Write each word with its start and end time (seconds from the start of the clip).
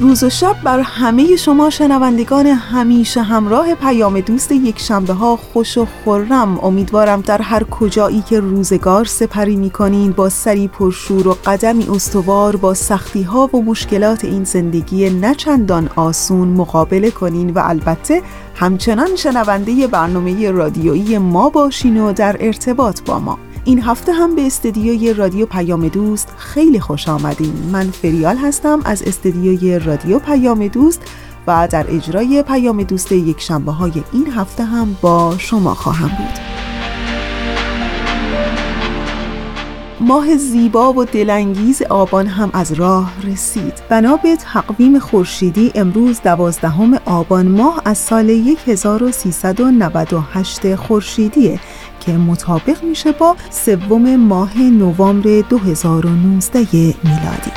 روز 0.00 0.22
و 0.22 0.30
شب 0.30 0.56
بر 0.64 0.80
همه 0.80 1.36
شما 1.36 1.70
شنوندگان 1.70 2.46
همیشه 2.46 3.22
همراه 3.22 3.74
پیام 3.74 4.20
دوست 4.20 4.52
یک 4.52 4.78
شنبه 4.78 5.12
ها 5.12 5.36
خوش 5.36 5.78
و 5.78 5.86
خورم. 6.04 6.58
امیدوارم 6.58 7.20
در 7.20 7.42
هر 7.42 7.64
کجایی 7.64 8.22
که 8.22 8.40
روزگار 8.40 9.04
سپری 9.04 9.56
می 9.56 9.70
کنین 9.70 10.12
با 10.12 10.28
سری 10.28 10.68
پرشور 10.68 11.28
و 11.28 11.36
قدمی 11.44 11.88
استوار 11.88 12.56
با 12.56 12.74
سختی 12.74 13.22
ها 13.22 13.50
و 13.52 13.62
مشکلات 13.62 14.24
این 14.24 14.44
زندگی 14.44 15.10
نچندان 15.10 15.90
آسون 15.96 16.48
مقابله 16.48 17.10
کنین 17.10 17.50
و 17.50 17.62
البته 17.64 18.22
همچنان 18.54 19.16
شنونده 19.16 19.86
برنامه 19.86 20.50
رادیویی 20.50 21.18
ما 21.18 21.48
باشین 21.48 22.00
و 22.00 22.12
در 22.12 22.36
ارتباط 22.40 23.00
با 23.02 23.18
ما. 23.18 23.38
این 23.64 23.82
هفته 23.82 24.12
هم 24.12 24.34
به 24.34 24.46
استدیوی 24.46 25.14
رادیو 25.14 25.46
پیام 25.46 25.88
دوست 25.88 26.32
خیلی 26.36 26.80
خوش 26.80 27.08
آمدین. 27.08 27.52
من 27.72 27.90
فریال 27.90 28.36
هستم 28.36 28.80
از 28.84 29.02
استدیوی 29.02 29.78
رادیو 29.78 30.18
پیام 30.18 30.68
دوست 30.68 31.02
و 31.46 31.68
در 31.70 31.86
اجرای 31.88 32.42
پیام 32.42 32.82
دوست 32.82 33.12
یک 33.12 33.40
شنبه 33.40 33.72
های 33.72 33.92
این 34.12 34.26
هفته 34.26 34.64
هم 34.64 34.96
با 35.02 35.34
شما 35.38 35.74
خواهم 35.74 36.08
بود. 36.08 36.59
ماه 40.00 40.36
زیبا 40.36 40.92
و 40.92 41.04
دلانگیز 41.04 41.82
آبان 41.82 42.26
هم 42.26 42.50
از 42.52 42.72
راه 42.72 43.12
رسید. 43.22 43.72
بنا 43.88 44.16
به 44.16 44.36
تقویم 44.36 44.98
خورشیدی 44.98 45.72
امروز 45.74 46.20
دوازدهم 46.20 47.00
آبان 47.04 47.48
ماه 47.48 47.82
از 47.84 47.98
سال 47.98 48.30
1398 48.66 50.74
خورشیدیه 50.74 51.60
که 52.00 52.12
مطابق 52.12 52.84
میشه 52.84 53.12
با 53.12 53.36
سوم 53.50 54.16
ماه 54.16 54.58
نوامبر 54.58 55.40
2019 55.40 56.58
میلادی. 57.04 57.50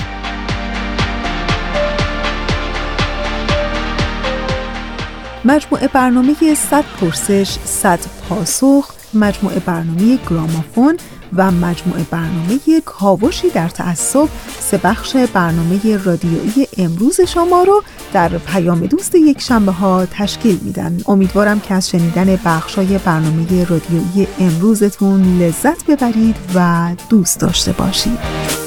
مجموعه 5.45 5.87
برنامه 5.87 6.55
100 6.55 6.83
پرسش 7.01 7.57
100 7.65 7.99
پاسخ 8.29 8.91
مجموعه 9.13 9.59
برنامه 9.59 10.19
گرامافون 10.29 10.97
و 11.37 11.51
مجموعه 11.51 12.03
برنامه 12.11 12.59
کاوشی 12.85 13.49
در 13.49 13.69
تعصب 13.69 14.27
سه 14.59 14.77
بخش 14.77 15.15
برنامه 15.15 15.97
رادیویی 15.97 16.67
امروز 16.77 17.21
شما 17.21 17.63
رو 17.63 17.83
در 18.13 18.29
پیام 18.29 18.79
دوست 18.79 19.15
یک 19.15 19.41
شنبه 19.41 19.71
ها 19.71 20.05
تشکیل 20.05 20.59
میدن. 20.61 20.97
امیدوارم 21.07 21.59
که 21.59 21.73
از 21.73 21.89
شنیدن 21.89 22.39
بخش 22.45 22.75
های 22.75 22.97
برنامه 22.97 23.65
رادیویی 23.65 24.27
امروزتون 24.39 25.39
لذت 25.41 25.85
ببرید 25.85 26.35
و 26.55 26.89
دوست 27.09 27.39
داشته 27.39 27.71
باشید. 27.71 28.62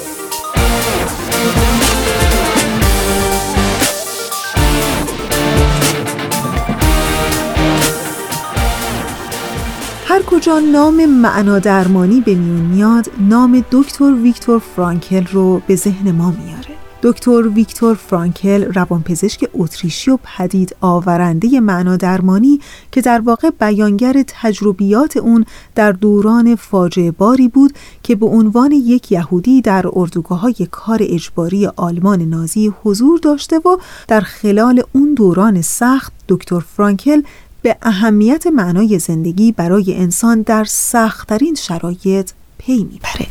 کجا 10.26 10.58
نام 10.58 11.06
معنا 11.06 11.58
درمانی 11.58 12.20
به 12.20 12.34
میون 12.34 12.60
میاد 12.60 13.10
نام 13.20 13.64
دکتر 13.70 14.12
ویکتور 14.12 14.58
فرانکل 14.58 15.26
رو 15.26 15.62
به 15.66 15.76
ذهن 15.76 16.12
ما 16.12 16.30
میاره. 16.30 16.76
دکتر 17.02 17.48
ویکتور 17.48 17.94
فرانکل 17.94 18.64
روانپزشک 18.64 19.48
اتریشی 19.54 20.10
و 20.10 20.18
پدید 20.24 20.76
آورنده 20.80 21.60
معنا 21.60 21.96
درمانی 21.96 22.60
که 22.92 23.00
در 23.00 23.20
واقع 23.20 23.50
بیانگر 23.50 24.24
تجربیات 24.26 25.16
اون 25.16 25.44
در 25.74 25.92
دوران 25.92 26.54
فاجعه 26.54 27.10
باری 27.10 27.48
بود 27.48 27.72
که 28.02 28.16
به 28.16 28.26
عنوان 28.26 28.72
یک 28.72 29.12
یهودی 29.12 29.60
در 29.60 29.84
اردوگاه 29.92 30.40
های 30.40 30.68
کار 30.70 30.98
اجباری 31.02 31.66
آلمان 31.66 32.22
نازی 32.22 32.72
حضور 32.82 33.18
داشته 33.18 33.58
و 33.58 33.76
در 34.08 34.20
خلال 34.20 34.82
اون 34.92 35.14
دوران 35.14 35.62
سخت 35.62 36.12
دکتر 36.28 36.60
فرانکل 36.60 37.22
به 37.66 37.76
اهمیت 37.82 38.46
معنای 38.46 38.98
زندگی 38.98 39.52
برای 39.52 39.94
انسان 39.94 40.42
در 40.42 40.64
سختترین 40.64 41.54
شرایط 41.54 42.30
پی 42.58 42.84
می‌بره. 42.84 43.26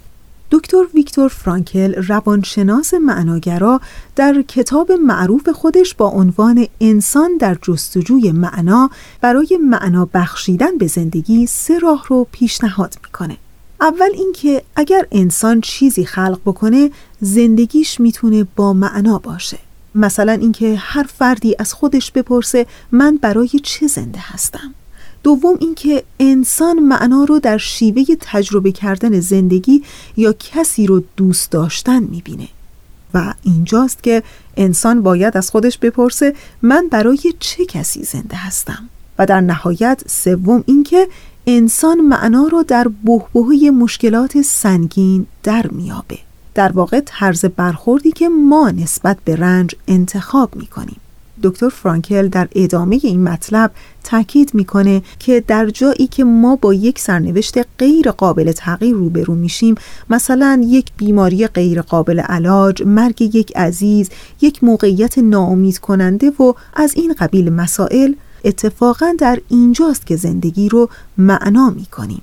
دکتر 0.51 0.83
ویکتور 0.93 1.27
فرانکل 1.27 1.95
روانشناس 1.95 2.93
معناگرا 2.93 3.81
در 4.15 4.41
کتاب 4.47 4.91
معروف 4.91 5.49
خودش 5.49 5.95
با 5.95 6.07
عنوان 6.07 6.67
انسان 6.81 7.37
در 7.37 7.57
جستجوی 7.61 8.31
معنا 8.31 8.89
برای 9.21 9.59
معنا 9.61 10.09
بخشیدن 10.13 10.77
به 10.77 10.87
زندگی 10.87 11.47
سه 11.47 11.79
راه 11.79 12.05
رو 12.07 12.27
پیشنهاد 12.31 12.95
می‌کنه. 13.03 13.37
اول 13.81 14.09
اینکه 14.13 14.63
اگر 14.75 15.07
انسان 15.11 15.61
چیزی 15.61 16.05
خلق 16.05 16.39
بکنه 16.45 16.91
زندگیش 17.21 17.99
می‌تونه 17.99 18.47
با 18.55 18.73
معنا 18.73 19.17
باشه. 19.19 19.57
مثلا 19.95 20.31
اینکه 20.31 20.75
هر 20.77 21.03
فردی 21.03 21.55
از 21.59 21.73
خودش 21.73 22.11
بپرسه 22.11 22.65
من 22.91 23.17
برای 23.21 23.49
چه 23.63 23.87
زنده 23.87 24.19
هستم؟ 24.21 24.73
دوم 25.23 25.57
اینکه 25.59 26.03
انسان 26.19 26.79
معنا 26.79 27.23
رو 27.23 27.39
در 27.39 27.57
شیوه 27.57 28.03
تجربه 28.21 28.71
کردن 28.71 29.19
زندگی 29.19 29.83
یا 30.17 30.33
کسی 30.33 30.87
رو 30.87 31.03
دوست 31.17 31.51
داشتن 31.51 32.03
می‌بینه. 32.03 32.47
و 33.13 33.33
اینجاست 33.43 34.03
که 34.03 34.23
انسان 34.57 35.03
باید 35.03 35.37
از 35.37 35.51
خودش 35.51 35.77
بپرسه 35.77 36.35
من 36.61 36.87
برای 36.91 37.33
چه 37.39 37.65
کسی 37.65 38.03
زنده 38.03 38.35
هستم؟ 38.35 38.89
و 39.19 39.25
در 39.25 39.41
نهایت 39.41 40.01
سوم 40.07 40.63
اینکه 40.67 41.07
انسان 41.47 42.01
معنا 42.01 42.47
رو 42.47 42.63
در 42.63 42.87
بحبوحه 43.05 43.71
مشکلات 43.71 44.41
سنگین 44.41 45.25
در 45.43 45.67
میابه 45.67 46.24
در 46.55 46.71
واقع 46.71 47.01
طرز 47.05 47.45
برخوردی 47.45 48.11
که 48.11 48.29
ما 48.29 48.69
نسبت 48.69 49.17
به 49.25 49.35
رنج 49.35 49.75
انتخاب 49.87 50.55
می 50.55 50.65
کنیم. 50.65 50.97
دکتر 51.43 51.69
فرانکل 51.69 52.27
در 52.27 52.47
ادامه 52.55 52.99
این 53.03 53.23
مطلب 53.23 53.71
تاکید 54.03 54.51
می‌کنه 54.53 55.01
که 55.19 55.43
در 55.47 55.69
جایی 55.69 56.07
که 56.07 56.23
ما 56.23 56.55
با 56.55 56.73
یک 56.73 56.99
سرنوشت 56.99 57.57
غیر 57.79 58.11
قابل 58.11 58.51
تغییر 58.51 58.95
روبرو 58.95 59.35
میشیم 59.35 59.75
مثلا 60.09 60.61
یک 60.65 60.91
بیماری 60.97 61.47
غیر 61.47 61.81
قابل 61.81 62.19
علاج 62.19 62.83
مرگ 62.83 63.21
یک 63.21 63.57
عزیز 63.57 64.09
یک 64.41 64.63
موقعیت 64.63 65.17
ناامید 65.17 65.77
کننده 65.77 66.29
و 66.29 66.53
از 66.73 66.93
این 66.95 67.13
قبیل 67.13 67.49
مسائل 67.49 68.13
اتفاقا 68.43 69.15
در 69.19 69.39
اینجاست 69.49 70.05
که 70.05 70.15
زندگی 70.15 70.69
رو 70.69 70.89
معنا 71.17 71.69
می‌کنیم 71.69 72.21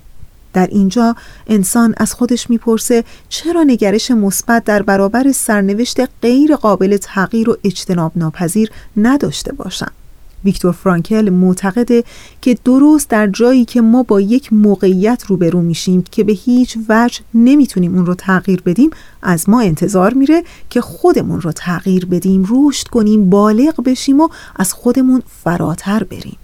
در 0.53 0.67
اینجا 0.67 1.15
انسان 1.47 1.93
از 1.97 2.13
خودش 2.13 2.49
می‌پرسه 2.49 3.03
چرا 3.29 3.63
نگرش 3.63 4.11
مثبت 4.11 4.63
در 4.63 4.81
برابر 4.81 5.31
سرنوشت 5.31 5.99
غیر 6.21 6.55
قابل 6.55 6.97
تغییر 6.97 7.49
و 7.49 7.57
اجتناب 7.63 8.11
ناپذیر 8.15 8.71
نداشته 8.97 9.53
باشم. 9.53 9.91
ویکتور 10.45 10.71
فرانکل 10.71 11.29
معتقده 11.29 12.03
که 12.41 12.57
درست 12.65 13.09
در 13.09 13.27
جایی 13.27 13.65
که 13.65 13.81
ما 13.81 14.03
با 14.03 14.21
یک 14.21 14.53
موقعیت 14.53 15.23
روبرو 15.27 15.61
میشیم 15.61 16.03
که 16.11 16.23
به 16.23 16.33
هیچ 16.33 16.77
وجه 16.89 17.19
نمی‌تونیم 17.33 17.95
اون 17.95 18.05
رو 18.05 18.15
تغییر 18.15 18.61
بدیم 18.61 18.89
از 19.21 19.49
ما 19.49 19.61
انتظار 19.61 20.13
میره 20.13 20.43
که 20.69 20.81
خودمون 20.81 21.41
رو 21.41 21.51
تغییر 21.51 22.05
بدیم 22.05 22.47
رشد 22.49 22.87
کنیم 22.87 23.29
بالغ 23.29 23.83
بشیم 23.83 24.19
و 24.19 24.29
از 24.55 24.73
خودمون 24.73 25.23
فراتر 25.43 26.03
بریم. 26.03 26.37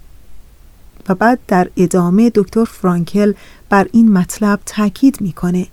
و 1.10 1.16
بعد 1.16 1.40
در 1.48 1.70
ادامه 1.78 2.32
دکتر 2.36 2.66
فرانکل 2.66 3.34
بر 3.70 3.88
این 3.92 4.12
مطلب 4.12 4.60
تاکید 4.66 5.22
می‌کنه 5.22 5.68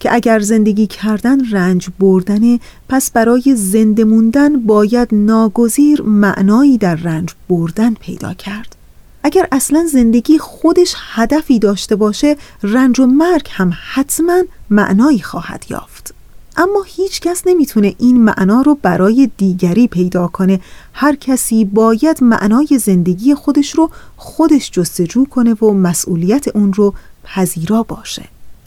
که 0.00 0.14
اگر 0.14 0.40
زندگی 0.40 0.86
کردن 0.86 1.50
رنج 1.50 1.88
بردنه 1.98 2.60
پس 2.88 3.10
برای 3.10 3.54
زنده 3.56 4.04
موندن 4.04 4.60
باید 4.60 5.08
ناگزیر 5.12 6.02
معنایی 6.02 6.78
در 6.78 6.94
رنج 6.94 7.28
بردن 7.48 7.94
پیدا 7.94 8.34
کرد. 8.34 8.76
اگر 9.22 9.48
اصلا 9.52 9.86
زندگی 9.92 10.38
خودش 10.38 10.94
هدفی 11.14 11.58
داشته 11.58 11.96
باشه 11.96 12.36
رنج 12.62 13.00
و 13.00 13.06
مرگ 13.06 13.48
هم 13.50 13.72
حتما 13.92 14.42
معنایی 14.70 15.20
خواهد 15.20 15.64
یافت. 15.68 16.14
اما 16.56 16.82
هیچ 16.86 17.20
کس 17.20 17.42
نمی‌تونه 17.46 17.94
این 17.98 18.24
معنا 18.24 18.62
رو 18.62 18.78
برای 18.82 19.30
دیگری 19.36 19.88
پیدا 19.88 20.28
کنه. 20.28 20.60
هر 20.92 21.16
کسی 21.16 21.64
باید 21.64 22.24
معنای 22.24 22.78
زندگی 22.82 23.34
خودش 23.34 23.74
رو 23.74 23.90
خودش 24.16 24.70
جستجو 24.70 25.24
کنه 25.24 25.54
و 25.54 25.72
مسئولیت 25.72 26.48
اون 26.48 26.72
رو 26.72 26.94
پذیرا 27.26 27.82
باشه. 27.82 28.24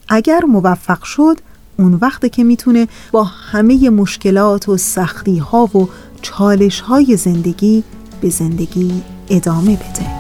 اگر 0.07 0.41
موفق 0.47 1.03
شد 1.03 1.38
اون 1.77 1.94
وقت 1.94 2.31
که 2.31 2.44
می‌تونه 2.44 2.88
با 3.11 3.23
همه 3.23 3.89
مشکلات 3.89 4.69
و 4.69 4.77
سختی 4.77 5.38
ها 5.38 5.65
و 5.65 5.89
چالش 6.21 6.79
های 6.79 7.17
زندگی 7.17 7.83
به 8.21 8.29
زندگی 8.29 9.03
ادامه 9.29 9.75
بده. 9.75 10.19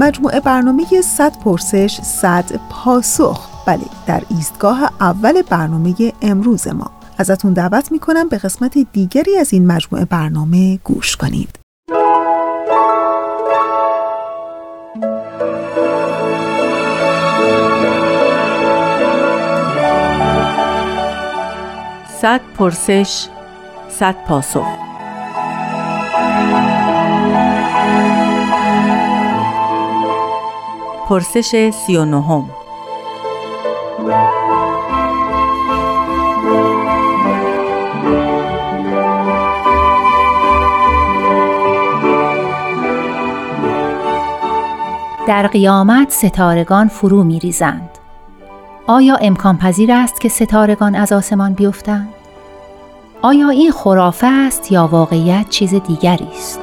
مجموعه 0.00 0.40
برنامه 0.40 0.84
100 1.04 1.38
پرسش 1.44 2.00
100 2.02 2.60
پاسخ. 2.70 3.48
بله 3.66 3.84
در 4.06 4.22
ایستگاه 4.30 4.92
اول 5.00 5.42
برنامه 5.42 6.12
امروز 6.22 6.68
ما. 6.68 6.97
ازتون 7.18 7.52
دعوت 7.52 7.92
می‌کنم 7.92 8.28
به 8.28 8.38
قسمت 8.38 8.78
دیگری 8.92 9.36
از 9.36 9.52
این 9.52 9.66
مجموعه 9.66 10.04
برنامه 10.04 10.78
گوش 10.84 11.16
کنید. 11.16 11.58
صد 22.20 22.40
پرسش 22.58 23.26
صد 23.88 24.14
پاسخ. 24.26 24.66
پرسش 31.08 31.70
سی 31.70 31.96
و 31.96 32.04
نهم. 32.04 32.57
در 45.28 45.46
قیامت 45.46 46.10
ستارگان 46.10 46.88
فرو 46.88 47.24
می 47.24 47.38
ریزند. 47.38 47.90
آیا 48.86 49.16
امکان 49.16 49.58
پذیر 49.58 49.92
است 49.92 50.20
که 50.20 50.28
ستارگان 50.28 50.94
از 50.94 51.12
آسمان 51.12 51.54
بیفتند؟ 51.54 52.08
آیا 53.22 53.48
این 53.48 53.72
خرافه 53.72 54.26
است 54.26 54.72
یا 54.72 54.86
واقعیت 54.86 55.48
چیز 55.50 55.74
دیگری 55.74 56.28
است؟ 56.36 56.60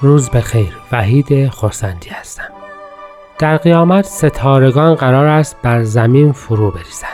روز 0.00 0.30
بخیر 0.30 0.76
وحید 0.92 1.48
خورسندی 1.48 2.08
هستم 2.10 2.59
در 3.40 3.56
قیامت 3.56 4.04
ستارگان 4.04 4.94
قرار 4.94 5.26
است 5.26 5.56
بر 5.62 5.82
زمین 5.82 6.32
فرو 6.32 6.70
بریزند 6.70 7.10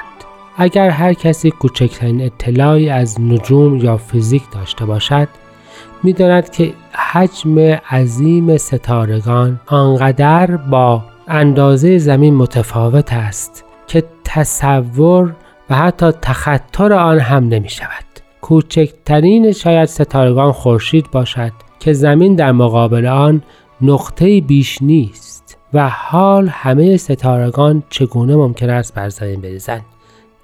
اگر 0.56 0.88
هر 0.88 1.14
کسی 1.14 1.50
کوچکترین 1.50 2.20
اطلاعی 2.20 2.90
از 2.90 3.20
نجوم 3.20 3.76
یا 3.76 3.96
فیزیک 3.96 4.42
داشته 4.52 4.84
باشد 4.84 5.28
می‌داند 6.02 6.50
که 6.50 6.72
حجم 7.12 7.58
عظیم 7.90 8.56
ستارگان 8.56 9.60
آنقدر 9.66 10.56
با 10.56 11.02
اندازه 11.28 11.98
زمین 11.98 12.34
متفاوت 12.34 13.12
است 13.12 13.64
که 13.86 14.04
تصور 14.24 15.34
و 15.70 15.74
حتی 15.74 16.10
تخطر 16.22 16.92
آن 16.92 17.18
هم 17.18 17.48
نمی 17.48 17.68
شود. 17.68 18.04
کوچکترین 18.40 19.52
شاید 19.52 19.84
ستارگان 19.88 20.52
خورشید 20.52 21.10
باشد 21.10 21.52
که 21.80 21.92
زمین 21.92 22.34
در 22.34 22.52
مقابل 22.52 23.06
آن 23.06 23.42
نقطه 23.80 24.40
بیش 24.40 24.82
نیست 24.82 25.35
و 25.74 25.88
حال 25.88 26.48
همه 26.48 26.96
ستارگان 26.96 27.82
چگونه 27.90 28.36
ممکن 28.36 28.70
است 28.70 28.94
بر 28.94 29.08
زمین 29.08 29.40
بریزند. 29.40 29.84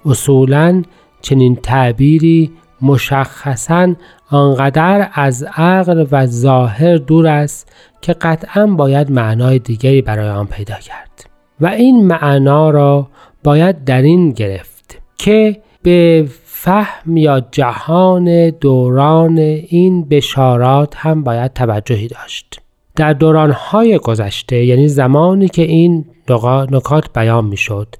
اصولا 0.05 0.83
چنین 1.21 1.55
تعبیری 1.55 2.51
مشخصا 2.81 3.95
آنقدر 4.29 5.09
از 5.13 5.43
عقل 5.43 6.05
و 6.11 6.25
ظاهر 6.25 6.97
دور 6.97 7.27
است 7.27 7.73
که 8.01 8.13
قطعا 8.13 8.67
باید 8.67 9.11
معنای 9.11 9.59
دیگری 9.59 10.01
برای 10.01 10.29
آن 10.29 10.47
پیدا 10.47 10.75
کرد. 10.75 11.29
و 11.61 11.67
این 11.67 12.07
معنا 12.07 12.69
را 12.69 13.07
باید 13.43 13.83
در 13.83 14.01
این 14.01 14.31
گرفت 14.31 15.01
که 15.17 15.61
به 15.83 16.27
فهم 16.43 17.17
یا 17.17 17.39
جهان 17.51 18.49
دوران 18.49 19.37
این 19.37 20.05
بشارات 20.05 20.95
هم 20.95 21.23
باید 21.23 21.53
توجهی 21.53 22.07
داشت. 22.07 22.62
در 22.95 23.13
دورانهای 23.13 23.97
گذشته 23.97 24.65
یعنی 24.65 24.87
زمانی 24.87 25.47
که 25.47 25.61
این 25.61 26.05
نکات 26.71 27.13
بیان 27.13 27.45
می 27.45 27.57
شد 27.57 27.95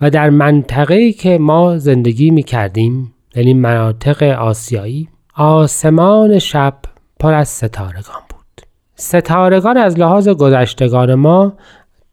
و 0.00 0.10
در 0.10 0.30
منطقه‌ای 0.30 1.12
که 1.12 1.38
ما 1.38 1.78
زندگی 1.78 2.30
می 2.30 2.42
کردیم 2.42 3.14
یعنی 3.34 3.54
مناطق 3.54 4.22
آسیایی 4.22 5.08
آسمان 5.34 6.38
شب 6.38 6.74
پر 7.20 7.32
از 7.32 7.48
ستارگان 7.48 8.22
بود. 8.28 8.66
ستارگان 8.94 9.76
از 9.76 9.98
لحاظ 9.98 10.28
گذشتگان 10.28 11.14
ما 11.14 11.52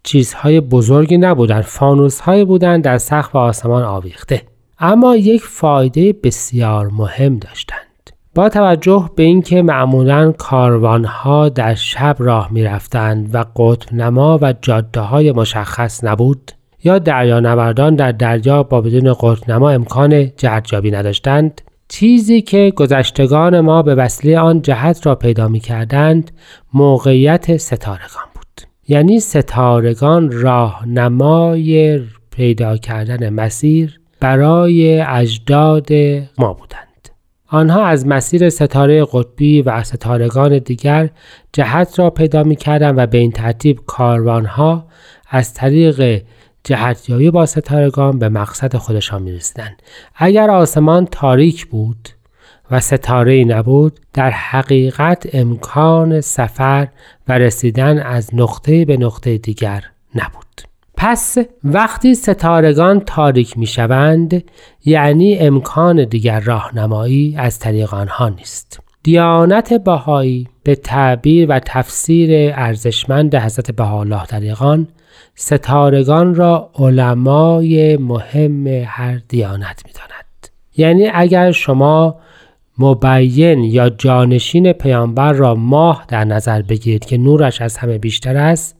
چیزهای 0.03 0.61
بزرگی 0.61 1.17
نبودند 1.17 1.63
فانوسهایی 1.63 2.45
بودند 2.45 2.83
در 2.83 2.97
سقف 2.97 3.35
آسمان 3.35 3.83
آویخته. 3.83 4.41
اما 4.79 5.15
یک 5.15 5.41
فایده 5.41 6.13
بسیار 6.13 6.87
مهم 6.87 7.37
داشتند 7.37 7.84
با 8.35 8.49
توجه 8.49 9.09
به 9.15 9.23
اینکه 9.23 9.61
معمولا 9.61 10.31
کاروانها 10.31 11.49
در 11.49 11.75
شب 11.75 12.15
راه 12.19 12.51
می 12.51 12.63
رفتند 12.63 13.35
و 13.35 13.45
قطب 13.55 13.93
نما 13.93 14.39
و 14.41 14.53
جاده 14.61 14.99
های 14.99 15.31
مشخص 15.31 16.03
نبود 16.03 16.51
یا 16.83 16.99
دریانوردان 16.99 17.95
در 17.95 18.11
دریا 18.11 18.63
با 18.63 18.81
بدون 18.81 19.13
قطب 19.13 19.51
نما 19.51 19.69
امکان 19.69 20.31
جهتیابی 20.37 20.91
نداشتند 20.91 21.61
چیزی 21.87 22.41
که 22.41 22.73
گذشتگان 22.75 23.59
ما 23.59 23.81
به 23.81 23.95
وسیله 23.95 24.39
آن 24.39 24.61
جهت 24.61 25.07
را 25.07 25.15
پیدا 25.15 25.47
می 25.47 25.59
کردند 25.59 26.31
موقعیت 26.73 27.57
ستارگان 27.57 28.25
بود 28.33 28.67
یعنی 28.87 29.19
ستارگان 29.19 30.31
راهنمای 30.31 32.01
پیدا 32.31 32.77
کردن 32.77 33.30
مسیر 33.30 33.99
برای 34.19 35.01
اجداد 35.01 35.94
ما 36.37 36.54
بودند. 36.54 36.94
آنها 37.47 37.85
از 37.85 38.07
مسیر 38.07 38.49
ستاره 38.49 39.06
قطبی 39.06 39.61
و 39.61 39.83
ستارگان 39.83 40.57
دیگر 40.57 41.09
جهت 41.54 41.99
را 41.99 42.09
پیدا 42.09 42.44
می 42.44 42.57
و 42.80 43.07
به 43.07 43.18
این 43.18 43.31
ترتیب 43.31 43.80
کاروانها 43.85 44.87
از 45.30 45.54
طریق 45.54 46.21
جهتیابی 46.64 47.31
با 47.31 47.45
ستارگان 47.45 48.19
به 48.19 48.30
مقصد 48.30 48.75
خودشان 48.75 49.21
می. 49.21 49.40
اگر 50.16 50.49
آسمان 50.49 51.06
تاریک 51.06 51.66
بود 51.66 52.09
و 52.71 52.80
ستاره 52.80 53.44
نبود 53.44 53.99
در 54.14 54.30
حقیقت 54.30 55.30
امکان 55.33 56.21
سفر 56.21 56.87
و 57.28 57.37
رسیدن 57.37 57.99
از 57.99 58.30
نقطه 58.35 58.85
به 58.85 58.97
نقطه 58.97 59.37
دیگر 59.37 59.83
نبود. 60.16 60.74
پس 60.97 61.37
وقتی 61.64 62.16
ستارگان 62.16 62.99
تاریک 62.99 63.57
می 63.57 63.66
شوند 63.66 64.44
یعنی 64.85 65.37
امکان 65.37 66.06
دیگر 66.06 66.40
راهنمایی 66.40 67.35
از 67.37 67.59
طریق 67.59 67.94
آنها 67.94 68.30
نیست. 68.30 68.80
دیانت 69.04 69.73
بهایی 69.73 70.47
به 70.64 70.75
تعبیر 70.75 71.45
و 71.49 71.59
تفسیر 71.59 72.54
ارزشمند 72.56 73.35
حضرت 73.35 73.71
بهاءالله 73.71 74.25
در 74.25 74.85
ستارگان 75.35 76.35
را 76.35 76.71
علمای 76.75 77.97
مهم 77.97 78.68
هر 78.68 79.21
دیانت 79.28 79.81
می 79.85 79.92
داند. 79.92 80.47
یعنی 80.78 81.09
اگر 81.14 81.52
شما 81.52 82.16
مبین 82.78 83.64
یا 83.64 83.90
جانشین 83.90 84.73
پیامبر 84.73 85.33
را 85.33 85.56
ماه 85.56 86.06
در 86.07 86.23
نظر 86.23 86.61
بگیرید 86.61 87.06
که 87.06 87.18
نورش 87.18 87.61
از 87.61 87.78
همه 87.78 87.97
بیشتر 87.97 88.37
است 88.37 88.75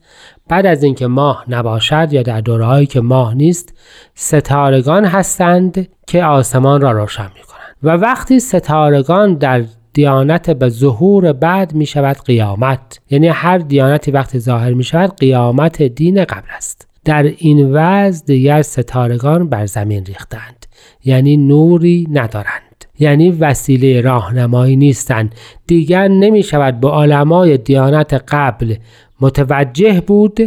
بعد 0.48 0.66
از 0.66 0.82
اینکه 0.82 1.06
ماه 1.06 1.44
نباشد 1.48 2.08
یا 2.12 2.22
در 2.22 2.40
دورهایی 2.40 2.86
که 2.86 3.00
ماه 3.00 3.34
نیست 3.34 3.74
ستارگان 4.14 5.04
هستند 5.04 5.88
که 6.06 6.24
آسمان 6.24 6.80
را 6.80 6.92
روشن 6.92 7.22
می 7.34 7.42
کنند 7.42 7.76
و 7.82 7.88
وقتی 7.88 8.40
ستارگان 8.40 9.34
در 9.34 9.64
دیانت 9.96 10.50
به 10.50 10.68
ظهور 10.68 11.32
بعد 11.32 11.74
می 11.74 11.86
شود 11.86 12.16
قیامت. 12.16 13.00
یعنی 13.10 13.28
هر 13.28 13.58
دیانتی 13.58 14.10
وقتی 14.10 14.38
ظاهر 14.38 14.72
می 14.72 14.84
شود 14.84 15.16
قیامت 15.16 15.82
دین 15.82 16.24
قبل 16.24 16.48
است. 16.56 16.88
در 17.04 17.22
این 17.22 17.72
وضع 17.72 18.26
دیگر 18.26 18.62
ستارگان 18.62 19.48
بر 19.48 19.66
زمین 19.66 20.04
ریختند. 20.04 20.66
یعنی 21.04 21.36
نوری 21.36 22.06
ندارند. 22.12 22.84
یعنی 22.98 23.30
وسیله 23.30 24.00
راهنمایی 24.00 24.76
نیستند. 24.76 25.34
دیگر 25.66 26.08
نمی 26.08 26.42
شود 26.42 26.80
به 26.80 26.90
علمای 26.90 27.58
دیانت 27.58 28.24
قبل 28.28 28.74
متوجه 29.20 30.00
بود 30.00 30.40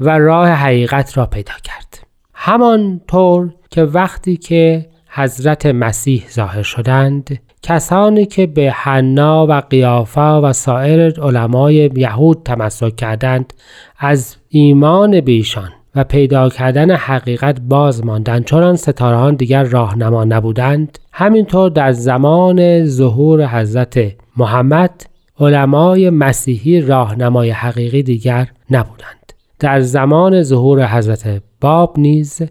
و 0.00 0.18
راه 0.18 0.48
حقیقت 0.48 1.18
را 1.18 1.26
پیدا 1.26 1.52
کرد. 1.64 2.06
همانطور 2.34 3.54
که 3.70 3.82
وقتی 3.82 4.36
که 4.36 4.86
حضرت 5.08 5.66
مسیح 5.66 6.24
ظاهر 6.30 6.62
شدند 6.62 7.38
کسانی 7.62 8.26
که 8.26 8.46
به 8.46 8.70
حنا 8.70 9.46
و 9.46 9.52
قیافا 9.52 10.42
و 10.42 10.52
سایر 10.52 11.20
علمای 11.20 11.90
یهود 11.96 12.42
تمسک 12.44 12.96
کردند 12.96 13.52
از 13.98 14.36
ایمان 14.48 15.20
بیشان 15.20 15.70
و 15.94 16.04
پیدا 16.04 16.48
کردن 16.48 16.90
حقیقت 16.90 17.60
باز 17.60 18.04
ماندند 18.04 18.44
چون 18.44 18.62
آن 18.62 18.76
ستارهان 18.76 19.34
دیگر 19.34 19.62
راهنما 19.62 20.24
نبودند. 20.24 20.98
همینطور 21.12 21.70
در 21.70 21.92
زمان 21.92 22.84
ظهور 22.84 23.46
حضرت 23.46 24.00
محمد 24.36 25.06
علمای 25.40 26.10
مسیحی 26.10 26.80
راهنمای 26.80 27.50
حقیقی 27.50 28.02
دیگر 28.02 28.48
نبودند. 28.70 29.32
در 29.58 29.80
زمان 29.80 30.42
ظهور 30.42 30.86
حضرت 30.86 31.42
باب 31.60 31.98
نیز 31.98 32.42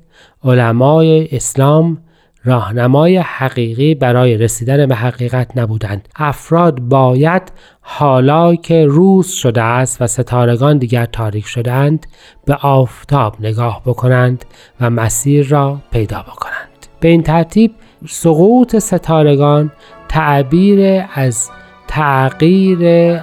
علمای 0.44 1.28
اسلام 1.32 1.98
راهنمای 2.44 3.18
حقیقی 3.18 3.96
برای 3.96 4.38
رسیدن 4.38 4.86
به 4.86 4.96
حقیقت 4.96 5.58
نبودند. 5.58 6.10
افراد 6.16 6.80
باید 6.80 7.42
حالا 7.82 8.56
که 8.56 8.86
روز 8.86 9.28
شده 9.28 9.62
است 9.62 10.02
و 10.02 10.08
ستارگان 10.08 10.78
دیگر 10.78 11.06
تاریک 11.06 11.46
شدند 11.46 12.08
به 12.46 12.56
آفتاب 12.56 13.36
نگاه 13.40 13.82
بکنند 13.86 14.46
و 14.82 14.90
مسیر 14.90 15.48
را 15.48 15.82
پیدا 15.92 16.22
بکنند. 16.22 16.88
به 17.00 17.08
این 17.08 17.24
ترتیب 17.24 17.72
سقوط 18.08 18.78
ستارگان 18.78 19.72
تعبیر 20.10 21.04
از 21.14 21.50
تغییر 21.92 23.20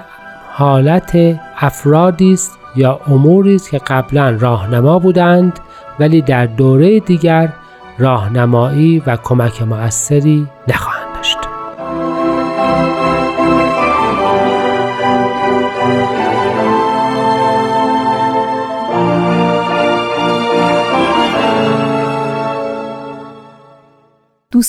حالت 0.52 1.16
افرادی 1.60 2.32
است 2.32 2.58
یا 2.76 3.00
اموری 3.06 3.54
است 3.54 3.70
که 3.70 3.78
قبلا 3.78 4.36
راهنما 4.40 4.98
بودند 4.98 5.60
ولی 6.00 6.22
در 6.22 6.46
دوره 6.46 7.00
دیگر 7.00 7.52
راهنمایی 7.98 9.02
و 9.06 9.16
کمک 9.16 9.62
مؤثری 9.62 10.46
نخواهند 10.68 11.14
داشت. 11.14 11.38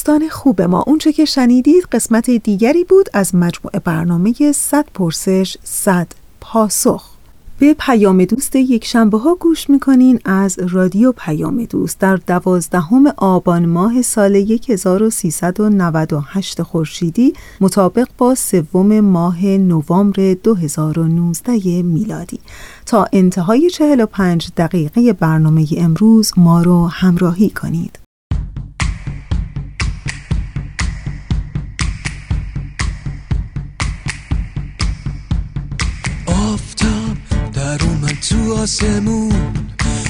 دوستان 0.10 0.30
خوب 0.30 0.62
ما. 0.62 0.84
اونچه 0.88 1.14
که 1.14 1.26
شنیدید 1.26 1.84
قسمت 1.92 2.30
دیگری 2.30 2.84
بود 2.84 3.10
از 3.14 3.36
مجموعه 3.36 3.80
برنامه 3.80 4.34
100 4.52 4.86
پرسش 4.94 5.58
100 5.64 6.08
پاسخ. 6.42 7.10
به 7.60 7.76
پیام 7.80 8.26
دوست 8.26 8.56
یک 8.56 8.86
شنبه 8.86 9.18
ها 9.18 9.36
گوش 9.36 9.70
می‌کنین 9.70 10.20
از 10.26 10.60
رادیو 10.60 11.12
پیام 11.12 11.66
دوست. 11.66 12.00
در 12.00 12.16
دوازدهم 12.16 13.08
آبان 13.18 13.66
ماه 13.66 14.02
سال 14.02 14.36
1398 14.70 16.62
خورشیدی 16.62 17.34
مطابق 17.62 18.08
با 18.18 18.36
سوم 18.36 19.00
ماه 19.00 19.46
نوامبر 19.46 20.34
2019 20.44 21.82
میلادی. 21.84 22.40
تا 22.86 23.08
انتهای 23.14 23.70
45 23.70 24.50
دقیقه 24.58 25.14
برنامه 25.14 25.66
امروز 25.78 26.32
ما 26.38 26.62
رو 26.62 26.88
همراهی 26.88 27.50
کنید. 27.50 28.09
تو 38.30 38.54
آسمون 38.54 39.54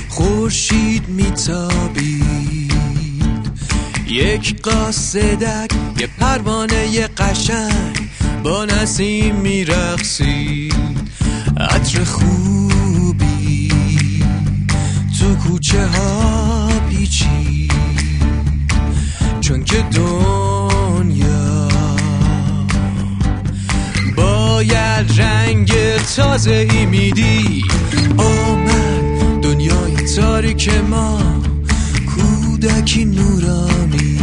خورشید 0.10 1.08
میتابید. 1.08 2.74
یک 4.08 4.62
قاصدک 4.62 5.72
یه 6.00 6.08
پروانه 6.20 7.08
قشنگ 7.08 8.10
با 8.44 8.66
نسیم 8.66 9.36
میرقصید. 9.36 11.10
عطر 11.58 12.04
خوبی 12.04 13.72
تو 15.20 15.36
کوچه 15.36 15.88
ها 15.88 16.70
پیچید. 16.90 17.72
چون 19.42 19.64
که 19.64 19.82
دنیا 19.82 21.68
باید 24.16 25.22
رنگ 25.22 25.72
تازه 26.16 26.68
ای 26.72 26.86
میدی 26.86 27.64
آمد 28.18 29.42
دنیای 29.42 29.96
تاریک 30.16 30.70
ما 30.90 31.20
کودکی 32.16 33.06
نورانی. 33.06 34.20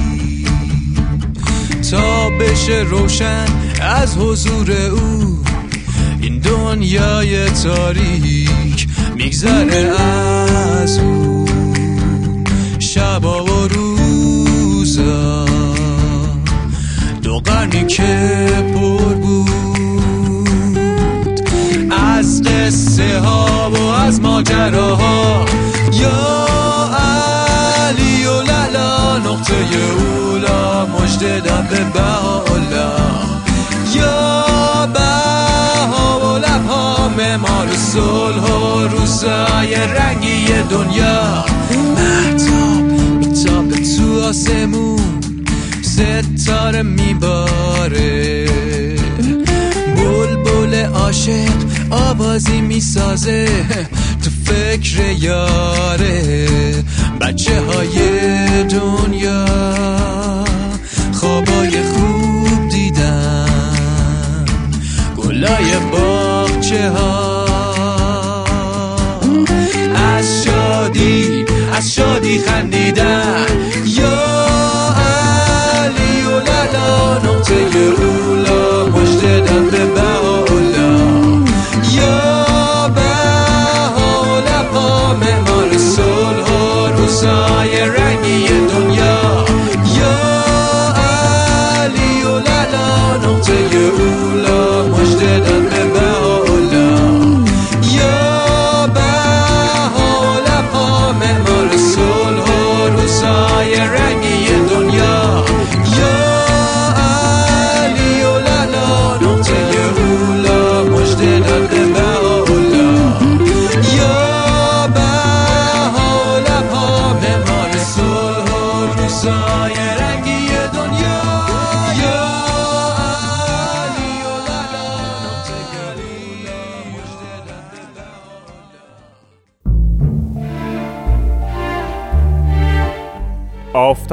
تا 1.90 2.30
بشه 2.30 2.84
روشن 2.90 3.46
از 3.80 4.16
حضور 4.16 4.72
او 4.72 5.38
این 6.20 6.38
دنیای 6.38 7.50
تاریک 7.50 8.86
میگذره 9.16 10.00
از 10.00 10.98
او. 10.98 11.44
شبا 12.78 13.44
و 13.44 13.68
روزا 13.68 15.46
دو 17.22 17.38
قرنی 17.38 17.86
که 17.86 18.48
پر 18.74 19.14
بود. 19.14 19.75
قصه 22.66 23.18
ها 23.18 23.70
و 23.70 23.82
از 23.82 24.20
ماجراها. 24.20 25.44
یا 25.92 26.46
علی 26.96 28.26
و 28.26 28.42
للا 28.42 29.18
نقطه 29.18 29.54
اولا 29.54 30.86
مجد 30.86 31.42
به 31.70 31.84
بهاءالله. 31.94 32.92
یا 33.94 34.44
بها 34.94 36.20
و 36.20 36.38
لبها 36.38 37.08
معمار 37.08 37.68
صلح 37.76 38.52
و 38.52 38.88
روزای 38.88 39.74
رنگی 39.74 40.46
دنیا. 40.70 41.44
محتاب 41.96 42.82
میتابه 43.18 43.76
تو 43.96 44.22
آسمون 44.28 45.20
ستاره 45.82 46.82
میباره. 46.82 48.35
آوازی 51.90 52.60
می‌سازه 52.60 53.48
تو 54.24 54.30
فکر 54.44 55.00
یاره. 55.20 56.48
بچه 57.20 57.60
های 57.60 57.98
دنیا 58.64 59.44
خوابای 61.12 61.82
خوب 61.82 62.68
دیدن. 62.68 64.44
گلای 65.16 65.76
باغچه 65.92 66.90
ها 66.90 67.46
از 70.16 70.44
شادی 70.44 71.44
از 71.72 71.94
شادی 71.94 72.38
خندیدن. 72.38 73.46
روزای 87.16 87.85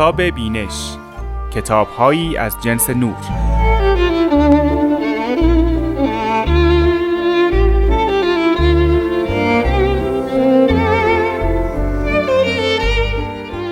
آفتاب 0.03 0.21
بینش 0.21 0.97
کتابهایی 1.51 2.37
از 2.37 2.55
جنس 2.61 2.89
نور. 2.89 3.15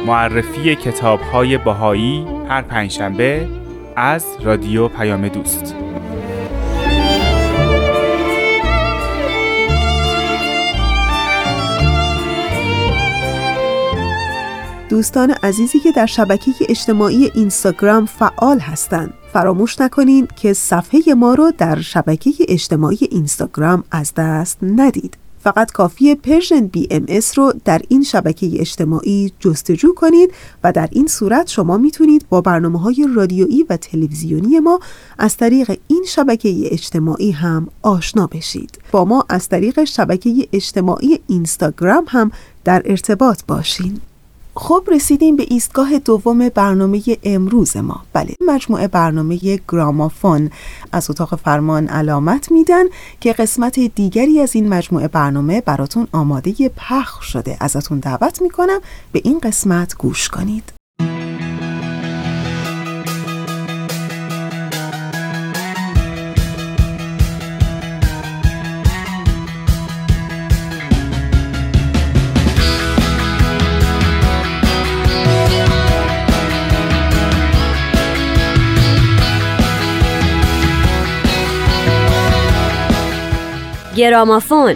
معرفی 0.06 0.76
کتابهای 0.76 1.58
بهایی 1.58 2.28
هر 2.50 2.62
پنجشنبه 2.62 3.48
از 3.96 4.38
رادیو 4.44 4.88
پیام 4.88 5.28
دوست. 5.28 5.71
دوستان 15.02 15.32
عزیزی 15.32 15.80
که 15.80 15.92
در 15.92 16.06
شبکه 16.06 16.52
اجتماعی 16.70 17.32
اینستاگرام 17.36 18.06
فعال 18.06 18.60
هستند. 18.60 19.14
فراموش 19.34 19.82
نکنین 19.82 20.28
که 20.36 20.54
صفحه 20.54 21.14
ما 21.14 21.34
رو 21.34 21.52
در 21.58 21.82
شبکه 21.82 22.32
اجتماعی 22.48 22.98
اینستاگرام 23.12 23.84
از 23.92 24.14
دست 24.14 24.58
ندید. 24.62 25.18
فقط 25.40 25.72
کافیه 25.72 26.16
Persian 26.16 26.68
BMS 26.68 27.38
رو 27.38 27.54
در 27.66 27.82
این 27.90 28.04
شبکه 28.04 28.50
اجتماعی 28.60 29.34
جستجو 29.40 29.94
کنید 29.94 30.34
و 30.64 30.72
در 30.72 30.90
این 30.92 31.08
صورت 31.08 31.48
شما 31.48 31.78
می‌تونید 31.78 32.26
با 32.30 32.42
برنامه 32.42 32.80
های 32.80 33.08
رادیویی 33.16 33.66
و 33.70 33.78
تلویزیونی 33.78 34.60
ما 34.60 34.80
از 35.18 35.38
طریق 35.38 35.80
این 35.88 36.06
شبکه 36.08 36.68
اجتماعی 36.72 37.32
هم 37.32 37.68
آشنا 37.82 38.28
بشید. 38.28 38.80
با 38.92 39.06
ما 39.06 39.26
از 39.30 39.50
طریق 39.50 39.84
شبکه 39.84 40.48
اجتماعی 40.54 41.20
اینستاگرام 41.28 42.06
هم 42.08 42.32
در 42.64 42.82
ارتباط 42.86 43.42
باشین. 43.48 44.02
خب 44.56 44.84
رسیدیم 44.92 45.36
به 45.36 45.46
ایستگاه 45.50 46.00
دوم 46.00 46.50
برنامه 46.50 47.02
امروز 47.24 47.78
ما. 47.78 48.02
بله 48.14 48.36
مجموعه 48.48 48.88
برنامه 48.88 49.60
گرامافون 49.70 50.50
از 50.92 51.10
اتاق 51.10 51.36
فرمان 51.36 51.88
علامت 51.88 52.52
میدن 52.52 52.84
که 53.20 53.34
قسمت 53.34 53.80
دیگری 53.80 54.40
از 54.40 54.56
این 54.56 54.70
مجموعه 54.70 55.08
برنامه 55.08 55.62
براتون 55.62 56.08
آماده 56.12 56.70
پخش 56.76 57.26
شده. 57.26 57.58
ازتون 57.60 58.00
دعوت 58.00 58.42
می‌کنم 58.42 58.80
به 59.12 59.22
این 59.24 59.40
قسمت 59.40 59.98
گوش 59.98 60.30
کنید. 60.30 60.74
گرامافون. 84.02 84.76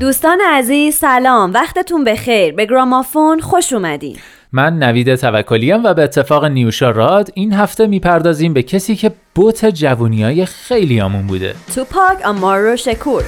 دوستان 0.00 0.40
عزیز 0.40 0.96
سلام. 0.96 1.52
وقتتون 1.52 2.04
بخیر. 2.04 2.54
به 2.54 2.66
گرامافون 2.66 3.40
خوش 3.40 3.72
اومدین. 3.72 4.16
من 4.56 4.78
نوید 4.78 5.14
توکلیم 5.14 5.84
و 5.84 5.94
به 5.94 6.02
اتفاق 6.02 6.44
نیوشا 6.44 6.90
راد 6.90 7.30
این 7.34 7.52
هفته 7.52 7.86
می‌پردازیم 7.86 8.52
به 8.52 8.62
کسی 8.62 8.96
که 8.96 9.12
بوت 9.34 9.66
جوونیای 9.66 10.46
خیلی 10.46 11.00
آمون 11.00 11.26
بوده 11.26 11.54
توپاک 11.74 12.22
آمارو 12.24 12.76
شکور 12.76 13.22